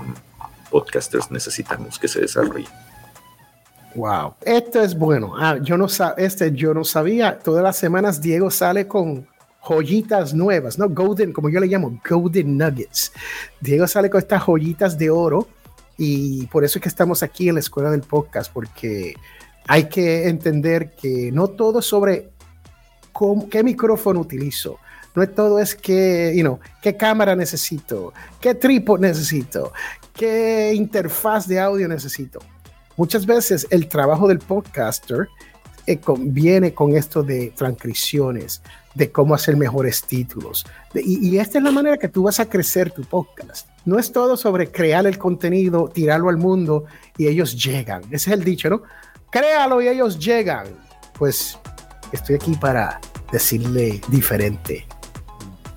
podcasters 0.70 1.30
necesitamos 1.30 2.00
que 2.00 2.08
se 2.08 2.20
desarrolle. 2.20 2.66
Wow, 3.94 4.34
esto 4.40 4.80
es 4.80 4.98
bueno. 4.98 5.34
Ah, 5.36 5.58
yo 5.62 5.76
no 5.76 5.86
este 6.16 6.52
yo 6.52 6.74
no 6.74 6.82
sabía. 6.82 7.38
Todas 7.38 7.62
las 7.62 7.76
semanas 7.76 8.20
Diego 8.20 8.50
sale 8.50 8.88
con 8.88 9.28
joyitas 9.60 10.34
nuevas, 10.34 10.78
¿no? 10.78 10.88
Golden, 10.88 11.32
como 11.32 11.48
yo 11.48 11.60
le 11.60 11.68
llamo, 11.68 12.00
Golden 12.08 12.56
Nuggets. 12.58 13.12
Diego 13.60 13.86
sale 13.86 14.10
con 14.10 14.18
estas 14.18 14.42
joyitas 14.42 14.98
de 14.98 15.10
oro 15.10 15.46
y 15.98 16.46
por 16.46 16.64
eso 16.64 16.78
es 16.78 16.82
que 16.82 16.88
estamos 16.88 17.22
aquí 17.22 17.48
en 17.48 17.54
la 17.54 17.60
escuela 17.60 17.90
del 17.90 18.02
podcast, 18.02 18.52
porque 18.52 19.14
hay 19.66 19.88
que 19.88 20.28
entender 20.28 20.90
que 20.90 21.30
no 21.32 21.48
todo 21.48 21.80
es 21.80 21.86
sobre 21.86 22.30
qué 23.50 23.62
micrófono 23.62 24.20
utilizo. 24.20 24.78
No 25.14 25.28
todo 25.28 25.58
es 25.58 25.74
que, 25.74 26.32
you 26.34 26.42
know, 26.42 26.58
qué 26.80 26.96
cámara 26.96 27.36
necesito, 27.36 28.14
qué 28.40 28.54
trípode 28.54 29.08
necesito, 29.08 29.72
qué 30.14 30.72
interfaz 30.74 31.46
de 31.46 31.60
audio 31.60 31.86
necesito. 31.86 32.40
Muchas 32.96 33.26
veces 33.26 33.66
el 33.68 33.88
trabajo 33.88 34.26
del 34.26 34.38
podcaster 34.38 35.28
eh, 35.86 36.00
viene 36.18 36.72
con 36.72 36.96
esto 36.96 37.22
de 37.22 37.52
transcripciones, 37.54 38.62
de 38.94 39.10
cómo 39.10 39.34
hacer 39.34 39.56
mejores 39.56 40.02
títulos. 40.04 40.66
y, 40.94 41.28
y, 41.28 41.38
esta 41.38 41.58
es 41.58 41.64
la 41.64 41.70
manera 41.70 41.96
que 41.96 42.08
tú 42.08 42.24
vas 42.24 42.40
a 42.40 42.48
crecer 42.48 42.90
tu 42.90 43.02
podcast. 43.02 43.68
No 43.84 43.98
es 43.98 44.12
todo 44.12 44.36
sobre 44.36 44.70
crear 44.70 45.06
el 45.06 45.18
contenido, 45.18 45.88
tirarlo 45.92 46.28
al 46.28 46.36
mundo 46.36 46.84
y 47.16 47.26
ellos 47.26 47.62
llegan. 47.62 48.02
Ese 48.10 48.30
es 48.30 48.38
el 48.38 48.44
dicho, 48.44 48.70
¿no? 48.70 48.82
Créalo 49.30 49.80
y 49.80 49.88
ellos 49.88 50.18
llegan. 50.18 50.66
Pues 51.18 51.58
estoy 52.12 52.36
aquí 52.36 52.54
para 52.54 53.00
decirle 53.32 54.00
diferente. 54.08 54.86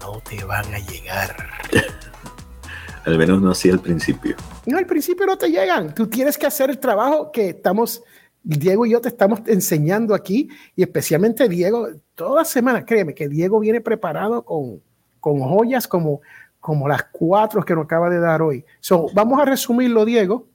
No 0.02 0.20
te 0.20 0.44
van 0.44 0.72
a 0.74 0.80
llegar. 0.80 1.36
al 3.06 3.18
menos 3.18 3.42
no 3.42 3.52
así 3.52 3.70
al 3.70 3.80
principio. 3.80 4.36
No, 4.66 4.78
al 4.78 4.86
principio 4.86 5.26
no 5.26 5.38
te 5.38 5.50
llegan. 5.50 5.96
Tú 5.96 6.08
tienes 6.08 6.38
que 6.38 6.46
hacer 6.46 6.70
el 6.70 6.80
trabajo 6.80 7.32
que 7.32 7.50
estamos, 7.50 8.04
Diego 8.46 8.86
y 8.86 8.92
yo 8.92 9.02
te 9.02 9.10
estamos 9.10 9.42
enseñando 9.48 10.14
aquí, 10.14 10.48
y 10.76 10.84
especialmente 10.84 11.50
Diego, 11.50 11.88
toda 12.14 12.46
semana, 12.46 12.86
créeme 12.86 13.16
que 13.16 13.28
Diego 13.28 13.60
viene 13.60 13.82
preparado 13.82 14.46
con, 14.46 14.84
con 15.20 15.40
joyas 15.40 15.88
como, 15.88 16.22
como 16.60 16.88
las 16.88 17.06
cuatro 17.12 17.64
que 17.64 17.74
nos 17.74 17.86
acaba 17.86 18.08
de 18.10 18.20
dar 18.20 18.44
hoy. 18.44 18.64
So, 18.80 19.08
vamos 19.16 19.42
a 19.42 19.46
resumirlo, 19.46 20.06
Diego, 20.06 20.48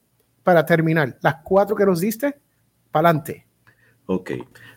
para 0.44 0.64
terminar. 0.64 1.18
Las 1.20 1.38
cuatro 1.42 1.74
que 1.74 1.84
nos 1.84 1.98
diste, 1.98 2.36
para 2.92 3.08
adelante. 3.08 3.44
Ok. 4.06 4.30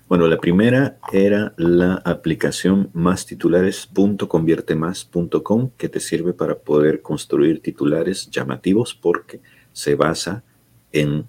Bueno, 0.08 0.28
la 0.28 0.38
primera 0.38 0.97
era 1.12 1.54
la 1.58 2.02
aplicación 2.06 2.89
mastitulares.conviertemas.com 2.93 5.71
que 5.78 5.89
te 5.89 5.99
sirve 5.99 6.34
para 6.34 6.56
poder 6.56 7.02
construir 7.02 7.62
titulares 7.62 8.30
llamativos 8.30 8.95
porque 8.95 9.41
se 9.71 9.95
basa 9.95 10.43
en 10.91 11.28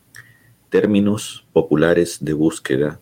términos 0.74 1.46
populares 1.52 2.18
de 2.20 2.32
búsqueda. 2.32 2.98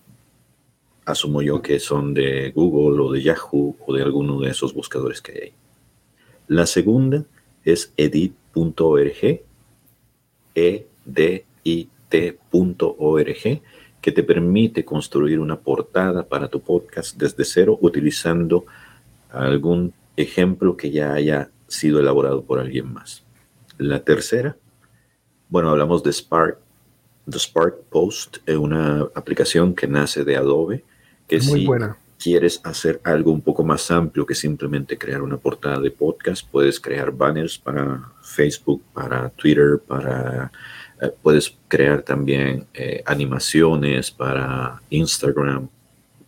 Asumo 1.07 1.41
yo 1.41 1.63
que 1.63 1.81
son 1.81 2.13
de 2.13 2.51
Google 2.51 3.01
o 3.01 3.11
de 3.11 3.23
Yahoo 3.23 3.75
o 3.87 3.95
de 3.95 4.03
alguno 4.03 4.39
de 4.41 4.51
esos 4.51 4.75
buscadores 4.75 5.23
que 5.23 5.33
hay. 5.33 5.53
La 6.49 6.67
segunda 6.67 7.25
es 7.65 7.95
edit.org, 7.97 9.41
edit.org 10.55 10.93
que 14.03 14.13
te 14.13 14.23
permite 14.23 14.85
construir 14.85 15.39
una 15.39 15.59
portada 15.59 16.29
para 16.29 16.49
tu 16.49 16.61
podcast 16.61 17.17
desde 17.17 17.47
cero 17.47 17.79
utilizando 17.81 18.67
algún 19.31 19.95
ejemplo 20.19 20.77
que 20.77 20.91
ya 20.91 21.15
haya 21.15 21.49
sido 21.69 22.01
elaborado 22.01 22.43
por 22.43 22.59
alguien 22.59 22.93
más. 22.93 23.25
La 23.79 24.05
tercera, 24.05 24.59
bueno, 25.49 25.71
hablamos 25.71 26.03
de 26.03 26.13
Spark, 26.13 26.59
de 27.27 27.39
Spark 27.39 27.85
Post, 27.91 28.39
una 28.49 29.07
aplicación 29.15 29.75
que 29.75 29.87
nace 29.87 30.25
de 30.25 30.37
Adobe, 30.37 30.85
que 31.29 31.41
si 31.41 31.67
quieres 32.23 32.61
hacer 32.63 33.01
algo 33.03 33.33
un 33.33 33.41
poco 33.41 33.65
más 33.65 33.91
amplio 33.91 34.25
que 34.25 34.35
simplemente 34.35 34.97
crear 34.97 35.23
una 35.23 35.37
portada 35.37 35.81
de 35.81 35.91
podcast, 35.91 36.47
puedes 36.49 36.79
crear 36.79 37.11
banners 37.11 37.59
para 37.59 38.13
Facebook, 38.23 38.83
para 38.93 39.29
Twitter, 39.31 39.81
para 39.87 40.53
eh, 41.01 41.11
puedes 41.21 41.57
crear 41.67 42.03
también 42.03 42.67
eh, 42.75 43.03
animaciones 43.07 44.13
para 44.13 44.81
Instagram, 44.91 45.69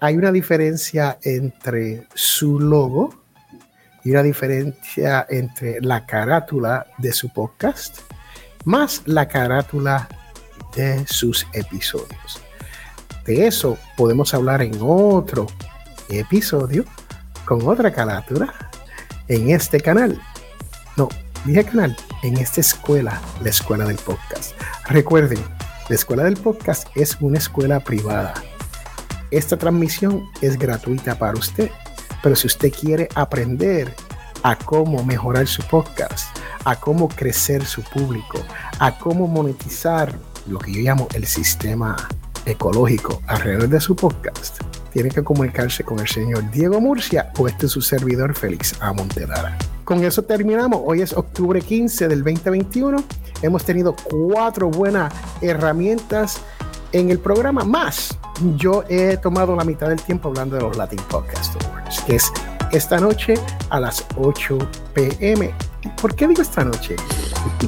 hay 0.00 0.16
una 0.16 0.30
diferencia 0.30 1.18
entre 1.22 2.06
su 2.14 2.60
logo 2.60 3.14
y 4.04 4.12
una 4.12 4.22
diferencia 4.22 5.26
entre 5.28 5.80
la 5.80 6.06
carátula 6.06 6.86
de 6.98 7.12
su 7.12 7.32
podcast 7.32 8.00
más 8.64 9.02
la 9.06 9.26
carátula 9.26 10.08
de 10.76 11.04
sus 11.06 11.46
episodios. 11.52 12.40
De 13.24 13.46
eso 13.46 13.76
podemos 13.96 14.32
hablar 14.34 14.62
en 14.62 14.76
otro 14.80 15.46
episodio 16.08 16.84
con 17.44 17.66
otra 17.66 17.92
carátula 17.92 18.54
en 19.26 19.50
este 19.50 19.80
canal. 19.80 20.20
No, 20.96 21.08
dije 21.44 21.64
canal, 21.64 21.96
en 22.22 22.36
esta 22.38 22.60
escuela, 22.60 23.20
la 23.42 23.50
escuela 23.50 23.84
del 23.84 23.96
podcast. 23.96 24.52
Recuerden, 24.86 25.40
la 25.88 25.94
escuela 25.94 26.24
del 26.24 26.36
podcast 26.36 26.88
es 26.94 27.16
una 27.20 27.38
escuela 27.38 27.80
privada. 27.80 28.34
Esta 29.30 29.58
transmisión 29.58 30.24
es 30.40 30.58
gratuita 30.58 31.18
para 31.18 31.38
usted, 31.38 31.70
pero 32.22 32.34
si 32.34 32.46
usted 32.46 32.72
quiere 32.72 33.08
aprender 33.14 33.94
a 34.42 34.56
cómo 34.56 35.04
mejorar 35.04 35.46
su 35.46 35.62
podcast, 35.64 36.34
a 36.64 36.76
cómo 36.76 37.08
crecer 37.08 37.64
su 37.66 37.82
público, 37.82 38.38
a 38.78 38.98
cómo 38.98 39.26
monetizar 39.26 40.18
lo 40.46 40.58
que 40.58 40.72
yo 40.72 40.80
llamo 40.80 41.08
el 41.12 41.26
sistema 41.26 42.08
ecológico 42.46 43.20
alrededor 43.26 43.68
de 43.68 43.80
su 43.80 43.94
podcast, 43.94 44.62
tiene 44.94 45.10
que 45.10 45.22
comunicarse 45.22 45.84
con 45.84 45.98
el 45.98 46.08
señor 46.08 46.50
Diego 46.50 46.80
Murcia 46.80 47.30
o 47.38 47.48
este 47.48 47.66
es 47.66 47.72
su 47.72 47.82
servidor 47.82 48.34
Félix 48.34 48.80
A. 48.80 48.94
Con 49.84 50.04
eso 50.04 50.22
terminamos. 50.22 50.80
Hoy 50.82 51.02
es 51.02 51.12
octubre 51.12 51.60
15 51.60 52.08
del 52.08 52.24
2021. 52.24 53.04
Hemos 53.42 53.64
tenido 53.64 53.94
cuatro 53.94 54.70
buenas 54.70 55.12
herramientas 55.42 56.40
en 56.92 57.10
el 57.10 57.18
programa. 57.18 57.64
Más, 57.64 58.16
yo 58.56 58.84
he 58.88 59.16
tomado 59.16 59.54
la 59.56 59.64
mitad 59.64 59.88
del 59.88 60.00
tiempo 60.00 60.28
hablando 60.28 60.56
de 60.56 60.62
los 60.62 60.76
Latin 60.76 61.00
Podcast 61.08 61.62
Awards, 61.64 62.00
que 62.02 62.16
es 62.16 62.32
esta 62.72 62.98
noche 62.98 63.34
a 63.70 63.80
las 63.80 64.04
8 64.16 64.58
pm. 64.94 65.54
¿Por 66.00 66.14
qué 66.14 66.28
digo 66.28 66.42
esta 66.42 66.64
noche? 66.64 66.96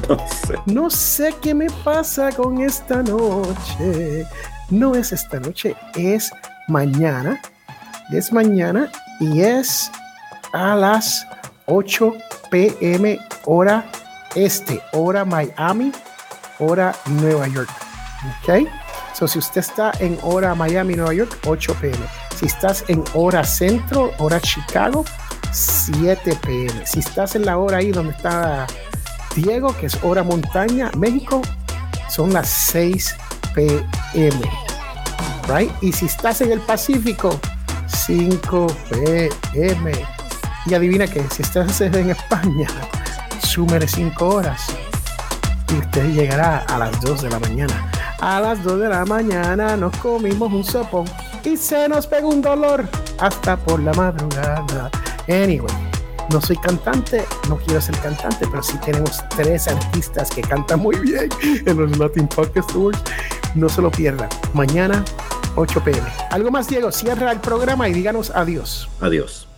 No 0.07 0.17
sé. 0.27 0.55
No 0.65 0.89
sé 0.89 1.35
qué 1.41 1.53
me 1.53 1.67
pasa 1.83 2.31
con 2.31 2.61
esta 2.61 3.01
noche. 3.01 4.25
No 4.69 4.95
es 4.95 5.11
esta 5.11 5.39
noche, 5.39 5.75
es 5.95 6.31
mañana. 6.67 7.41
Es 8.11 8.31
mañana 8.31 8.91
y 9.19 9.41
es 9.41 9.91
a 10.53 10.75
las 10.75 11.25
8 11.65 12.13
pm 12.49 13.19
hora 13.45 13.85
este, 14.35 14.81
hora 14.93 15.25
Miami, 15.25 15.91
hora 16.59 16.95
Nueva 17.05 17.47
York. 17.47 17.69
¿Ok? 18.43 18.67
So, 19.21 19.27
si 19.27 19.37
usted 19.37 19.61
está 19.61 19.91
en 19.99 20.17
hora 20.23 20.55
Miami, 20.55 20.95
Nueva 20.95 21.13
York, 21.13 21.37
8 21.45 21.75
pm. 21.79 21.99
Si 22.35 22.47
estás 22.47 22.83
en 22.87 23.03
hora 23.13 23.43
centro, 23.43 24.11
hora 24.17 24.41
Chicago, 24.41 25.05
7 25.51 26.39
pm. 26.41 26.87
Si 26.87 27.01
estás 27.01 27.35
en 27.35 27.45
la 27.45 27.59
hora 27.59 27.77
ahí 27.77 27.91
donde 27.91 28.13
está 28.13 28.65
Diego, 29.35 29.77
que 29.77 29.85
es 29.85 30.03
hora 30.03 30.23
montaña, 30.23 30.89
México, 30.97 31.43
son 32.09 32.33
las 32.33 32.49
6 32.49 33.15
pm. 33.53 34.41
Right? 35.47 35.71
Y 35.81 35.91
si 35.91 36.07
estás 36.07 36.41
en 36.41 36.53
el 36.53 36.59
Pacífico, 36.59 37.39
5 37.85 38.67
pm. 38.89 39.91
Y 40.65 40.73
adivina 40.73 41.05
que 41.05 41.23
si 41.29 41.43
estás 41.43 41.79
en 41.79 42.09
España, 42.09 42.67
súmere 43.43 43.87
5 43.87 44.27
horas 44.27 44.65
y 45.71 45.75
usted 45.75 46.11
llegará 46.11 46.65
a 46.67 46.79
las 46.79 46.99
2 47.01 47.21
de 47.21 47.29
la 47.29 47.37
mañana. 47.37 47.90
A 48.21 48.39
las 48.39 48.63
2 48.63 48.79
de 48.79 48.87
la 48.89 49.03
mañana 49.03 49.75
nos 49.75 49.97
comimos 49.97 50.53
un 50.53 50.63
sopón 50.63 51.05
y 51.43 51.57
se 51.57 51.89
nos 51.89 52.05
pegó 52.05 52.29
un 52.29 52.39
dolor 52.39 52.87
hasta 53.17 53.57
por 53.57 53.79
la 53.81 53.91
madrugada. 53.93 54.91
Anyway, 55.27 55.73
no 56.31 56.39
soy 56.39 56.55
cantante, 56.57 57.25
no 57.49 57.57
quiero 57.57 57.81
ser 57.81 57.97
cantante, 57.97 58.45
pero 58.47 58.61
sí 58.61 58.77
tenemos 58.85 59.23
tres 59.29 59.67
artistas 59.67 60.29
que 60.29 60.41
cantan 60.41 60.81
muy 60.81 60.97
bien 60.97 61.29
en 61.65 61.77
los 61.77 61.97
Latin 61.97 62.27
Podcast 62.27 62.69
Awards. 62.75 63.01
No 63.55 63.67
se 63.67 63.81
lo 63.81 63.89
pierdan. 63.89 64.29
Mañana, 64.53 65.03
8 65.55 65.83
pm. 65.83 66.07
Algo 66.29 66.51
más, 66.51 66.67
Diego, 66.67 66.91
cierra 66.91 67.31
el 67.31 67.39
programa 67.39 67.89
y 67.89 67.93
díganos 67.93 68.29
adiós. 68.29 68.87
Adiós. 69.01 69.50